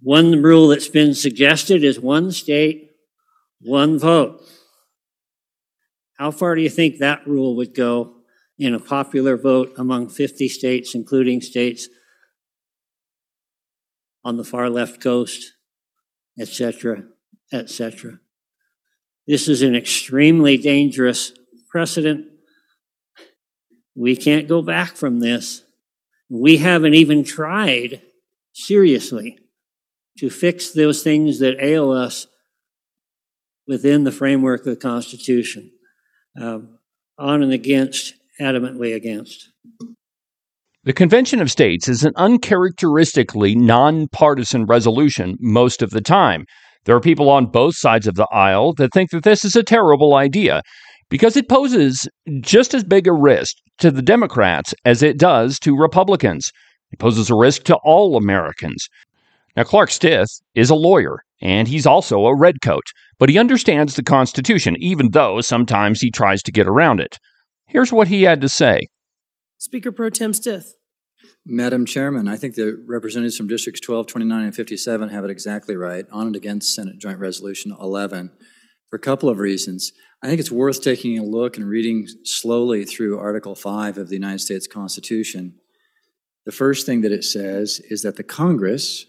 One 0.00 0.42
rule 0.42 0.68
that's 0.68 0.88
been 0.88 1.14
suggested 1.14 1.82
is 1.82 1.98
one 1.98 2.30
state, 2.30 2.90
one 3.60 3.98
vote. 3.98 4.42
How 6.18 6.30
far 6.30 6.54
do 6.54 6.60
you 6.60 6.70
think 6.70 6.98
that 6.98 7.26
rule 7.26 7.56
would 7.56 7.74
go 7.74 8.16
in 8.58 8.74
a 8.74 8.78
popular 8.78 9.36
vote 9.38 9.72
among 9.78 10.10
50 10.10 10.46
states, 10.48 10.94
including 10.94 11.40
states 11.40 11.88
on 14.22 14.36
the 14.36 14.44
far 14.44 14.68
left 14.68 15.00
coast, 15.00 15.54
etc., 16.38 17.04
etc.? 17.50 18.20
This 19.26 19.48
is 19.48 19.62
an 19.62 19.74
extremely 19.74 20.56
dangerous 20.56 21.32
precedent. 21.70 22.26
We 23.94 24.16
can't 24.16 24.48
go 24.48 24.60
back 24.60 24.96
from 24.96 25.20
this. 25.20 25.62
We 26.28 26.58
haven't 26.58 26.94
even 26.94 27.24
tried 27.24 28.02
seriously 28.52 29.38
to 30.18 30.30
fix 30.30 30.70
those 30.70 31.02
things 31.02 31.38
that 31.38 31.62
ail 31.62 31.90
us 31.90 32.26
within 33.66 34.04
the 34.04 34.12
framework 34.12 34.60
of 34.60 34.66
the 34.66 34.76
Constitution. 34.76 35.70
Um, 36.40 36.78
on 37.18 37.42
and 37.42 37.52
against, 37.52 38.14
adamantly 38.40 38.94
against. 38.94 39.50
The 40.82 40.92
Convention 40.92 41.40
of 41.40 41.50
States 41.50 41.88
is 41.88 42.04
an 42.04 42.12
uncharacteristically 42.16 43.54
nonpartisan 43.54 44.66
resolution 44.66 45.36
most 45.40 45.80
of 45.80 45.90
the 45.90 46.00
time. 46.00 46.44
There 46.84 46.94
are 46.94 47.00
people 47.00 47.30
on 47.30 47.46
both 47.46 47.76
sides 47.76 48.06
of 48.06 48.14
the 48.14 48.28
aisle 48.30 48.74
that 48.74 48.92
think 48.92 49.10
that 49.10 49.24
this 49.24 49.44
is 49.44 49.56
a 49.56 49.62
terrible 49.62 50.14
idea 50.14 50.62
because 51.08 51.36
it 51.36 51.48
poses 51.48 52.08
just 52.40 52.74
as 52.74 52.84
big 52.84 53.06
a 53.06 53.12
risk 53.12 53.56
to 53.78 53.90
the 53.90 54.02
Democrats 54.02 54.74
as 54.84 55.02
it 55.02 55.18
does 55.18 55.58
to 55.60 55.76
Republicans. 55.76 56.50
It 56.92 56.98
poses 56.98 57.30
a 57.30 57.34
risk 57.34 57.64
to 57.64 57.76
all 57.84 58.16
Americans. 58.16 58.88
Now, 59.56 59.64
Clark 59.64 59.90
Stith 59.90 60.28
is 60.54 60.70
a 60.70 60.74
lawyer, 60.74 61.20
and 61.40 61.68
he's 61.68 61.86
also 61.86 62.26
a 62.26 62.36
redcoat, 62.36 62.84
but 63.18 63.28
he 63.28 63.38
understands 63.38 63.94
the 63.94 64.02
Constitution, 64.02 64.76
even 64.78 65.10
though 65.12 65.40
sometimes 65.40 66.00
he 66.00 66.10
tries 66.10 66.42
to 66.42 66.52
get 66.52 66.66
around 66.66 67.00
it. 67.00 67.18
Here's 67.66 67.92
what 67.92 68.08
he 68.08 68.22
had 68.22 68.40
to 68.40 68.48
say 68.48 68.80
Speaker 69.58 69.92
Pro 69.92 70.10
Tem 70.10 70.32
Stith. 70.32 70.74
Madam 71.46 71.84
Chairman, 71.84 72.26
I 72.26 72.36
think 72.36 72.54
the 72.54 72.82
representatives 72.86 73.36
from 73.36 73.48
Districts 73.48 73.80
12, 73.82 74.06
29, 74.06 74.44
and 74.44 74.56
57 74.56 75.08
have 75.10 75.24
it 75.24 75.30
exactly 75.30 75.76
right, 75.76 76.06
on 76.10 76.28
and 76.28 76.36
against 76.36 76.74
Senate 76.74 76.98
Joint 76.98 77.18
Resolution 77.18 77.76
11, 77.78 78.30
for 78.88 78.96
a 78.96 79.00
couple 79.00 79.28
of 79.28 79.38
reasons. 79.38 79.92
I 80.22 80.26
think 80.26 80.40
it's 80.40 80.50
worth 80.50 80.80
taking 80.80 81.18
a 81.18 81.22
look 81.22 81.58
and 81.58 81.68
reading 81.68 82.06
slowly 82.24 82.86
through 82.86 83.18
Article 83.18 83.54
5 83.54 83.98
of 83.98 84.08
the 84.08 84.14
United 84.14 84.40
States 84.40 84.66
Constitution. 84.66 85.56
The 86.46 86.52
first 86.52 86.86
thing 86.86 87.02
that 87.02 87.12
it 87.12 87.24
says 87.24 87.78
is 87.90 88.00
that 88.02 88.16
the 88.16 88.24
Congress 88.24 89.04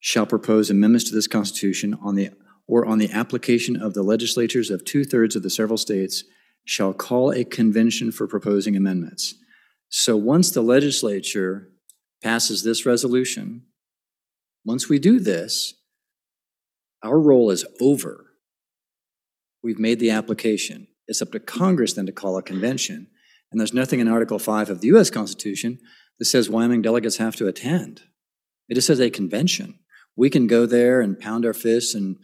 shall 0.00 0.26
propose 0.26 0.68
amendments 0.68 1.08
to 1.08 1.14
this 1.14 1.26
Constitution 1.26 1.96
on 2.02 2.14
the 2.14 2.30
or 2.66 2.84
on 2.84 2.98
the 2.98 3.10
application 3.10 3.76
of 3.76 3.94
the 3.94 4.02
legislatures 4.02 4.70
of 4.70 4.84
two 4.84 5.04
thirds 5.04 5.34
of 5.34 5.42
the 5.42 5.50
several 5.50 5.78
states 5.78 6.24
shall 6.64 6.92
call 6.92 7.30
a 7.30 7.44
convention 7.44 8.10
for 8.12 8.26
proposing 8.26 8.76
amendments. 8.76 9.34
So 9.96 10.16
once 10.16 10.50
the 10.50 10.60
legislature 10.60 11.68
passes 12.20 12.64
this 12.64 12.84
resolution, 12.84 13.62
once 14.64 14.88
we 14.88 14.98
do 14.98 15.20
this, 15.20 15.74
our 17.04 17.16
role 17.16 17.52
is 17.52 17.64
over. 17.80 18.32
We've 19.62 19.78
made 19.78 20.00
the 20.00 20.10
application. 20.10 20.88
It's 21.06 21.22
up 21.22 21.30
to 21.30 21.38
Congress 21.38 21.92
then 21.92 22.06
to 22.06 22.12
call 22.12 22.36
a 22.36 22.42
convention. 22.42 23.06
And 23.52 23.60
there's 23.60 23.72
nothing 23.72 24.00
in 24.00 24.08
Article 24.08 24.40
5 24.40 24.68
of 24.68 24.80
the 24.80 24.88
US 24.88 25.10
Constitution 25.10 25.78
that 26.18 26.24
says 26.24 26.50
Wyoming 26.50 26.82
delegates 26.82 27.18
have 27.18 27.36
to 27.36 27.46
attend. 27.46 28.02
It 28.68 28.74
just 28.74 28.88
says 28.88 29.00
a 29.00 29.10
convention. 29.10 29.78
We 30.16 30.28
can 30.28 30.48
go 30.48 30.66
there 30.66 31.02
and 31.02 31.20
pound 31.20 31.46
our 31.46 31.54
fists 31.54 31.94
and 31.94 32.16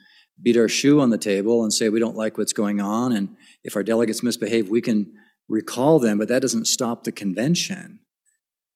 beat 0.43 0.57
our 0.57 0.69
shoe 0.69 1.01
on 1.01 1.11
the 1.11 1.19
table 1.19 1.63
and 1.63 1.73
say 1.73 1.89
we 1.89 2.01
don't 2.01 2.17
like 2.17 2.37
what's 2.37 2.53
going 2.53 2.81
on. 2.81 3.13
And 3.13 3.37
if 3.63 3.77
our 3.77 3.85
delegates 3.85 4.25
misbehave, 4.25 4.69
we 4.69 4.81
can 4.81 5.13
recall 5.51 5.99
them, 5.99 6.17
but 6.17 6.29
that 6.29 6.41
doesn't 6.41 6.67
stop 6.67 7.05
the 7.05 7.13
convention. 7.13 7.99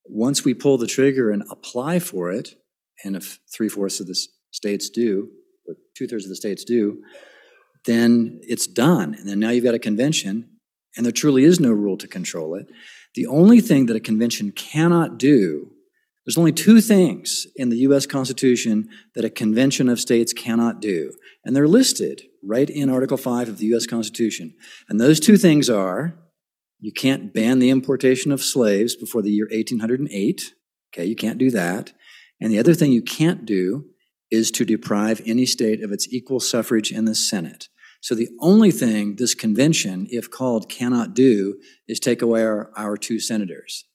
Once 0.04 0.44
we 0.44 0.52
pull 0.52 0.76
the 0.76 0.86
trigger 0.86 1.30
and 1.30 1.42
apply 1.50 2.00
for 2.00 2.30
it, 2.30 2.56
and 3.04 3.16
if 3.16 3.38
three 3.54 3.68
fourths 3.68 4.00
of 4.00 4.06
the 4.06 4.18
states 4.50 4.90
do, 4.90 5.30
or 5.66 5.76
two 5.96 6.06
thirds 6.06 6.24
of 6.24 6.28
the 6.28 6.36
states 6.36 6.64
do, 6.64 7.02
then 7.86 8.40
it's 8.42 8.66
done. 8.66 9.14
And 9.14 9.28
then 9.28 9.40
now 9.40 9.50
you've 9.50 9.64
got 9.64 9.74
a 9.74 9.78
convention, 9.78 10.50
and 10.96 11.06
there 11.06 11.12
truly 11.12 11.44
is 11.44 11.60
no 11.60 11.70
rule 11.70 11.96
to 11.96 12.08
control 12.08 12.54
it. 12.56 12.66
The 13.14 13.26
only 13.26 13.60
thing 13.60 13.86
that 13.86 13.96
a 13.96 14.00
convention 14.00 14.50
cannot 14.50 15.18
do, 15.18 15.70
there's 16.26 16.38
only 16.38 16.52
two 16.52 16.80
things 16.80 17.46
in 17.54 17.68
the 17.68 17.78
US 17.78 18.06
Constitution 18.06 18.88
that 19.14 19.24
a 19.24 19.30
convention 19.30 19.88
of 19.88 20.00
states 20.00 20.32
cannot 20.32 20.80
do. 20.80 21.12
And 21.44 21.54
they're 21.54 21.68
listed 21.68 22.22
right 22.42 22.68
in 22.68 22.90
Article 22.90 23.16
5 23.16 23.48
of 23.48 23.58
the 23.58 23.66
US 23.74 23.86
Constitution. 23.86 24.54
And 24.88 25.00
those 25.00 25.20
two 25.20 25.36
things 25.36 25.70
are 25.70 26.18
you 26.80 26.92
can't 26.92 27.32
ban 27.32 27.58
the 27.58 27.70
importation 27.70 28.32
of 28.32 28.42
slaves 28.42 28.94
before 28.94 29.22
the 29.22 29.30
year 29.30 29.48
1808. 29.50 30.54
Okay, 30.92 31.04
you 31.04 31.16
can't 31.16 31.38
do 31.38 31.50
that. 31.50 31.92
And 32.40 32.52
the 32.52 32.58
other 32.58 32.74
thing 32.74 32.92
you 32.92 33.02
can't 33.02 33.44
do 33.44 33.86
is 34.30 34.50
to 34.52 34.64
deprive 34.64 35.22
any 35.24 35.46
state 35.46 35.82
of 35.82 35.92
its 35.92 36.12
equal 36.12 36.40
suffrage 36.40 36.90
in 36.90 37.04
the 37.04 37.14
Senate. 37.14 37.68
So 38.00 38.14
the 38.14 38.28
only 38.40 38.70
thing 38.70 39.16
this 39.16 39.34
convention, 39.34 40.06
if 40.10 40.30
called, 40.30 40.68
cannot 40.68 41.14
do 41.14 41.58
is 41.88 41.98
take 41.98 42.20
away 42.20 42.42
our, 42.44 42.70
our 42.76 42.96
two 42.96 43.18
senators. 43.18 43.86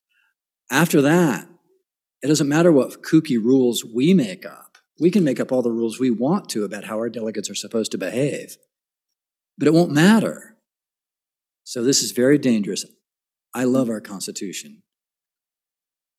After 0.72 1.02
that, 1.02 1.48
it 2.24 2.28
doesn't 2.28 2.50
matter 2.50 2.72
what 2.72 3.04
kooky 3.04 3.38
rules 3.38 3.86
we 3.86 4.13
make 4.13 4.46
up. 4.46 4.78
We 5.00 5.12
can 5.12 5.24
make 5.24 5.39
up 5.39 5.52
all 5.52 5.62
the 5.62 5.72
rules 5.72 6.00
we 6.00 6.10
want 6.10 6.50
to 6.50 6.63
about 6.63 6.86
how 6.86 6.98
our 6.98 7.10
delegates 7.10 7.50
are 7.50 7.56
supposed 7.56 7.92
to 7.92 7.98
behave, 7.98 8.58
but 9.58 9.68
it 9.68 9.74
won't 9.74 9.92
matter. 9.92 10.58
So 11.70 11.84
this 11.84 12.02
is 12.02 12.14
very 12.14 12.40
dangerous. 12.40 12.84
I 13.54 13.66
love 13.66 13.92
our 13.92 14.02
Constitution. 14.02 14.82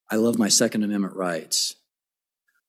I 0.08 0.14
love 0.14 0.38
my 0.38 0.46
Second 0.46 0.84
Amendment 0.84 1.16
rights. 1.16 1.74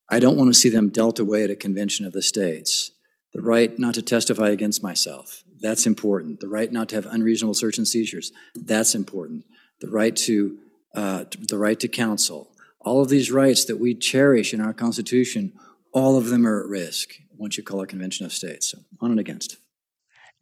I 0.10 0.18
don't 0.18 0.36
want 0.36 0.52
to 0.52 0.60
see 0.60 0.70
them 0.70 0.90
dealt 0.90 1.20
away 1.20 1.44
at 1.44 1.52
a 1.52 1.56
convention 1.56 2.08
of 2.08 2.12
the 2.12 2.24
states. 2.24 2.90
The 3.36 3.42
right 3.44 3.78
not 3.78 3.94
to 3.94 4.02
testify 4.02 4.50
against 4.50 4.82
myself, 4.82 5.44
that's 5.60 5.86
important. 5.86 6.40
The 6.40 6.48
right 6.48 6.72
not 6.72 6.90
to 6.90 6.96
have 6.96 7.06
unreasonable 7.06 7.54
search 7.54 7.78
and 7.78 7.88
seizures, 7.88 8.32
that's 8.56 8.96
important. 8.96 9.46
The 9.80 9.92
right 9.92 10.16
to, 10.16 10.58
uh, 10.96 11.26
the 11.50 11.60
right 11.60 11.80
to 11.82 11.88
counsel. 11.88 12.50
All 12.80 13.00
of 13.00 13.10
these 13.10 13.30
rights 13.32 13.64
that 13.66 13.80
we 13.80 13.94
cherish 13.94 14.56
in 14.56 14.60
our 14.60 14.74
Constitution, 14.74 15.54
all 15.94 16.18
of 16.18 16.30
them 16.30 16.48
are 16.48 16.64
at 16.64 16.68
risk 16.68 17.12
once 17.38 17.58
you 17.58 17.64
call 17.64 17.82
a 17.82 17.86
convention 17.86 18.26
of 18.26 18.34
states. 18.34 18.72
So 18.72 18.80
on 19.00 19.12
and 19.12 19.20
against. 19.20 19.58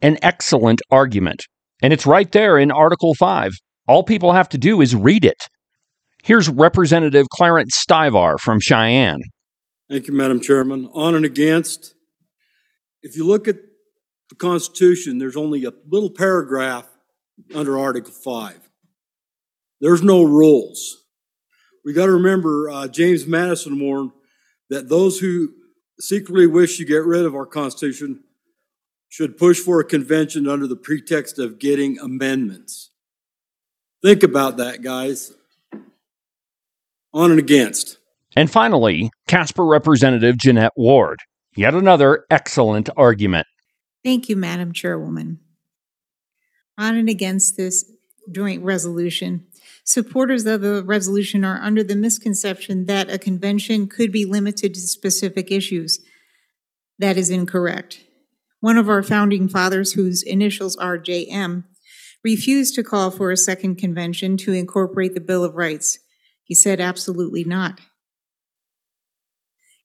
An 0.00 0.16
excellent 0.22 0.80
argument. 0.90 1.44
And 1.82 1.92
it's 1.92 2.06
right 2.06 2.30
there 2.32 2.58
in 2.58 2.70
Article 2.70 3.14
5. 3.14 3.52
All 3.88 4.02
people 4.02 4.32
have 4.32 4.48
to 4.50 4.58
do 4.58 4.80
is 4.80 4.94
read 4.94 5.24
it. 5.24 5.48
Here's 6.22 6.48
Representative 6.48 7.26
Clarence 7.30 7.76
Styvar 7.76 8.38
from 8.38 8.60
Cheyenne. 8.60 9.20
Thank 9.88 10.06
you, 10.06 10.14
Madam 10.14 10.40
Chairman. 10.40 10.88
On 10.92 11.14
and 11.14 11.24
against. 11.24 11.94
If 13.02 13.16
you 13.16 13.26
look 13.26 13.48
at 13.48 13.56
the 14.28 14.36
Constitution, 14.36 15.18
there's 15.18 15.36
only 15.36 15.64
a 15.64 15.72
little 15.88 16.10
paragraph 16.10 16.86
under 17.54 17.78
Article 17.78 18.12
5. 18.12 18.70
There's 19.80 20.02
no 20.02 20.22
rules. 20.22 21.04
We 21.84 21.94
got 21.94 22.06
to 22.06 22.12
remember 22.12 22.68
uh, 22.68 22.88
James 22.88 23.26
Madison 23.26 23.80
warned 23.80 24.12
that 24.68 24.88
those 24.88 25.18
who 25.18 25.54
secretly 25.98 26.46
wish 26.46 26.76
to 26.76 26.84
get 26.84 27.04
rid 27.04 27.24
of 27.24 27.34
our 27.34 27.46
Constitution 27.46 28.22
should 29.10 29.36
push 29.36 29.58
for 29.58 29.80
a 29.80 29.84
convention 29.84 30.48
under 30.48 30.66
the 30.68 30.76
pretext 30.76 31.38
of 31.38 31.58
getting 31.58 31.98
amendments. 31.98 32.90
Think 34.02 34.22
about 34.22 34.56
that, 34.56 34.82
guys. 34.82 35.34
On 37.12 37.32
and 37.32 37.40
against. 37.40 37.98
And 38.36 38.48
finally, 38.48 39.10
Casper 39.26 39.66
Representative 39.66 40.38
Jeanette 40.38 40.72
Ward. 40.76 41.18
Yet 41.56 41.74
another 41.74 42.24
excellent 42.30 42.88
argument. 42.96 43.48
Thank 44.04 44.28
you, 44.28 44.36
Madam 44.36 44.72
Chairwoman. 44.72 45.40
On 46.78 46.94
and 46.94 47.08
against 47.08 47.56
this 47.56 47.90
joint 48.30 48.62
resolution, 48.62 49.44
supporters 49.82 50.46
of 50.46 50.60
the 50.60 50.84
resolution 50.84 51.44
are 51.44 51.60
under 51.60 51.82
the 51.82 51.96
misconception 51.96 52.86
that 52.86 53.10
a 53.10 53.18
convention 53.18 53.88
could 53.88 54.12
be 54.12 54.24
limited 54.24 54.74
to 54.74 54.80
specific 54.80 55.50
issues. 55.50 55.98
That 57.00 57.16
is 57.16 57.28
incorrect. 57.28 58.04
One 58.60 58.76
of 58.76 58.88
our 58.88 59.02
founding 59.02 59.48
fathers, 59.48 59.92
whose 59.92 60.22
initials 60.22 60.76
are 60.76 60.98
JM, 60.98 61.64
refused 62.22 62.74
to 62.74 62.82
call 62.82 63.10
for 63.10 63.30
a 63.30 63.36
second 63.36 63.76
convention 63.76 64.36
to 64.38 64.52
incorporate 64.52 65.14
the 65.14 65.20
Bill 65.20 65.44
of 65.44 65.54
Rights. 65.54 65.98
He 66.44 66.54
said 66.54 66.80
absolutely 66.80 67.44
not. 67.44 67.80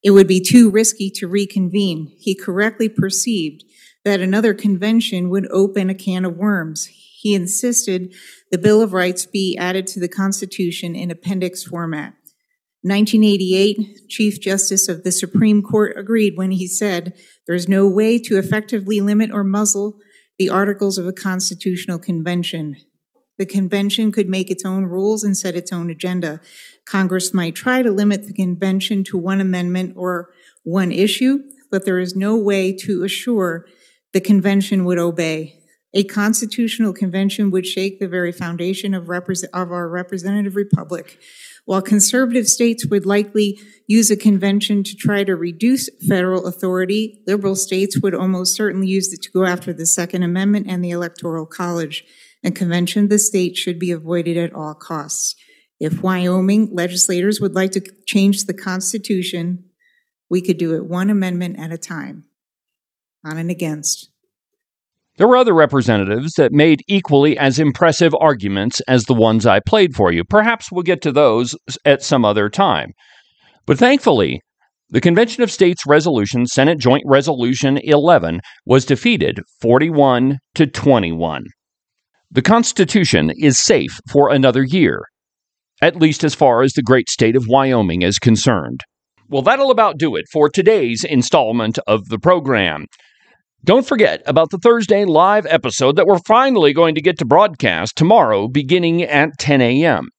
It 0.03 0.11
would 0.11 0.27
be 0.27 0.41
too 0.41 0.69
risky 0.69 1.09
to 1.11 1.27
reconvene. 1.27 2.13
He 2.17 2.35
correctly 2.35 2.89
perceived 2.89 3.63
that 4.03 4.19
another 4.19 4.53
convention 4.53 5.29
would 5.29 5.47
open 5.51 5.89
a 5.89 5.95
can 5.95 6.25
of 6.25 6.35
worms. 6.35 6.85
He 6.85 7.33
insisted 7.33 8.13
the 8.51 8.57
Bill 8.57 8.81
of 8.81 8.93
Rights 8.93 9.25
be 9.25 9.57
added 9.57 9.87
to 9.87 9.99
the 9.99 10.07
Constitution 10.09 10.95
in 10.95 11.09
appendix 11.09 11.63
format. 11.63 12.13
1988, 12.85 14.09
Chief 14.09 14.39
Justice 14.39 14.87
of 14.87 15.03
the 15.03 15.11
Supreme 15.11 15.63
Court 15.63 15.97
agreed 15.97 16.37
when 16.37 16.51
he 16.51 16.67
said, 16.67 17.17
There's 17.47 17.67
no 17.67 17.87
way 17.87 18.19
to 18.19 18.37
effectively 18.37 19.01
limit 19.01 19.31
or 19.31 19.43
muzzle 19.43 19.97
the 20.37 20.49
articles 20.49 20.99
of 20.99 21.07
a 21.07 21.11
constitutional 21.11 21.97
convention. 21.97 22.75
The 23.39 23.47
convention 23.47 24.11
could 24.11 24.29
make 24.29 24.51
its 24.51 24.63
own 24.63 24.85
rules 24.85 25.23
and 25.23 25.35
set 25.35 25.55
its 25.55 25.73
own 25.73 25.89
agenda. 25.89 26.41
Congress 26.85 27.33
might 27.33 27.55
try 27.55 27.81
to 27.81 27.89
limit 27.89 28.27
the 28.27 28.33
convention 28.33 29.03
to 29.05 29.17
one 29.17 29.41
amendment 29.41 29.95
or 29.97 30.29
one 30.63 30.91
issue, 30.91 31.39
but 31.71 31.85
there 31.85 31.97
is 31.97 32.15
no 32.15 32.37
way 32.37 32.71
to 32.81 33.03
assure 33.03 33.65
the 34.13 34.21
convention 34.21 34.85
would 34.85 34.99
obey. 34.99 35.59
A 35.95 36.03
constitutional 36.03 36.93
convention 36.93 37.49
would 37.49 37.65
shake 37.65 37.99
the 37.99 38.07
very 38.07 38.31
foundation 38.31 38.93
of, 38.93 39.05
repre- 39.05 39.45
of 39.53 39.71
our 39.71 39.89
representative 39.89 40.55
republic. 40.55 41.17
While 41.65 41.81
conservative 41.81 42.47
states 42.47 42.85
would 42.85 43.07
likely 43.07 43.59
use 43.87 44.11
a 44.11 44.15
convention 44.15 44.83
to 44.83 44.95
try 44.95 45.23
to 45.23 45.35
reduce 45.35 45.89
federal 46.07 46.45
authority, 46.45 47.23
liberal 47.25 47.55
states 47.55 47.99
would 47.99 48.13
almost 48.13 48.55
certainly 48.55 48.87
use 48.87 49.11
it 49.11 49.23
to 49.23 49.31
go 49.31 49.45
after 49.45 49.73
the 49.73 49.87
Second 49.87 50.21
Amendment 50.21 50.67
and 50.69 50.83
the 50.83 50.91
Electoral 50.91 51.47
College. 51.47 52.03
A 52.43 52.51
convention 52.51 53.05
of 53.05 53.09
the 53.09 53.17
state 53.17 53.57
should 53.57 53.79
be 53.79 53.91
avoided 53.91 54.37
at 54.37 54.53
all 54.53 54.75
costs. 54.75 55.35
If 55.79 56.03
Wyoming 56.03 56.69
legislators 56.71 57.41
would 57.41 57.55
like 57.55 57.71
to 57.71 57.81
change 58.05 58.45
the 58.45 58.53
Constitution, 58.53 59.65
we 60.29 60.41
could 60.41 60.57
do 60.57 60.75
it 60.75 60.85
one 60.85 61.09
amendment 61.09 61.59
at 61.59 61.71
a 61.71 61.77
time, 61.77 62.25
on 63.25 63.37
and 63.37 63.49
against. 63.49 64.09
There 65.17 65.27
were 65.27 65.37
other 65.37 65.53
representatives 65.53 66.33
that 66.33 66.51
made 66.51 66.81
equally 66.87 67.37
as 67.37 67.57
impressive 67.57 68.13
arguments 68.19 68.81
as 68.81 69.05
the 69.05 69.13
ones 69.13 69.45
I 69.45 69.61
played 69.61 69.95
for 69.95 70.11
you. 70.11 70.23
Perhaps 70.25 70.71
we'll 70.71 70.83
get 70.83 71.01
to 71.03 71.11
those 71.11 71.55
at 71.85 72.03
some 72.03 72.25
other 72.25 72.49
time. 72.49 72.91
But 73.65 73.77
thankfully, 73.77 74.41
the 74.89 75.01
Convention 75.01 75.41
of 75.41 75.51
States 75.51 75.85
Resolution, 75.87 76.45
Senate 76.45 76.79
Joint 76.79 77.03
Resolution 77.05 77.79
11, 77.81 78.41
was 78.65 78.85
defeated 78.85 79.39
41 79.61 80.37
to 80.55 80.67
21. 80.67 81.43
The 82.29 82.41
Constitution 82.41 83.31
is 83.37 83.57
safe 83.57 83.99
for 84.11 84.29
another 84.29 84.63
year, 84.63 85.01
at 85.81 85.95
least 85.95 86.23
as 86.25 86.35
far 86.35 86.61
as 86.61 86.73
the 86.73 86.83
great 86.83 87.09
state 87.09 87.35
of 87.35 87.47
Wyoming 87.47 88.01
is 88.01 88.19
concerned. 88.19 88.81
Well, 89.29 89.41
that'll 89.41 89.71
about 89.71 89.97
do 89.97 90.15
it 90.15 90.25
for 90.31 90.49
today's 90.49 91.03
installment 91.03 91.79
of 91.87 92.09
the 92.09 92.19
program. 92.19 92.85
Don't 93.65 93.87
forget 93.87 94.21
about 94.27 94.51
the 94.51 94.59
Thursday 94.59 95.05
live 95.05 95.47
episode 95.47 95.95
that 95.95 96.05
we're 96.05 96.19
finally 96.19 96.71
going 96.71 96.93
to 96.93 97.01
get 97.01 97.17
to 97.17 97.25
broadcast 97.25 97.95
tomorrow 97.95 98.47
beginning 98.47 99.01
at 99.01 99.39
10 99.39 99.59
a.m. 99.59 100.09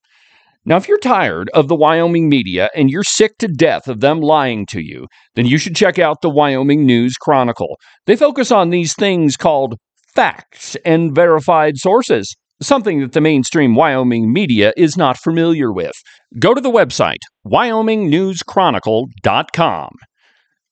Now, 0.65 0.79
if 0.79 0.89
you're 0.89 0.99
tired 0.99 1.49
of 1.55 1.69
the 1.69 1.77
Wyoming 1.77 2.29
media 2.29 2.71
and 2.75 2.91
you're 2.91 3.05
sick 3.05 3.39
to 3.39 3.47
death 3.47 3.87
of 3.87 4.01
them 4.01 4.21
lying 4.21 4.67
to 4.71 4.81
you, 4.81 5.07
then 5.37 5.47
you 5.47 5.59
should 5.59 5.77
check 5.77 5.97
out 5.97 6.23
the 6.23 6.29
Wyoming 6.29 6.85
News 6.85 7.15
Chronicle. 7.15 7.79
They 8.07 8.17
focus 8.17 8.51
on 8.51 8.71
these 8.71 8.95
things 8.95 9.37
called 9.37 9.77
facts 10.13 10.77
and 10.85 11.15
verified 11.15 11.77
sources, 11.77 12.35
something 12.61 13.01
that 13.01 13.13
the 13.13 13.21
mainstream 13.21 13.77
Wyoming 13.77 14.33
media 14.33 14.73
is 14.77 14.97
not 14.97 15.19
familiar 15.19 15.73
with. 15.73 15.95
Go 16.41 16.53
to 16.53 16.61
the 16.61 16.69
website, 16.69 17.23
wyomingnewschronicle.com. 17.47 19.91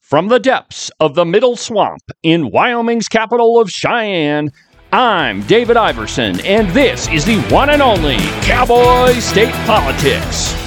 From 0.05 0.29
the 0.29 0.39
depths 0.39 0.91
of 1.01 1.15
the 1.15 1.25
Middle 1.25 1.57
Swamp 1.57 2.03
in 2.23 2.51
Wyoming's 2.51 3.09
capital 3.09 3.59
of 3.59 3.71
Cheyenne, 3.71 4.53
I'm 4.93 5.41
David 5.47 5.79
Iverson, 5.79 6.45
and 6.45 6.69
this 6.73 7.09
is 7.09 7.25
the 7.25 7.41
one 7.45 7.71
and 7.71 7.81
only 7.81 8.19
Cowboy 8.43 9.15
State 9.15 9.55
Politics. 9.65 10.64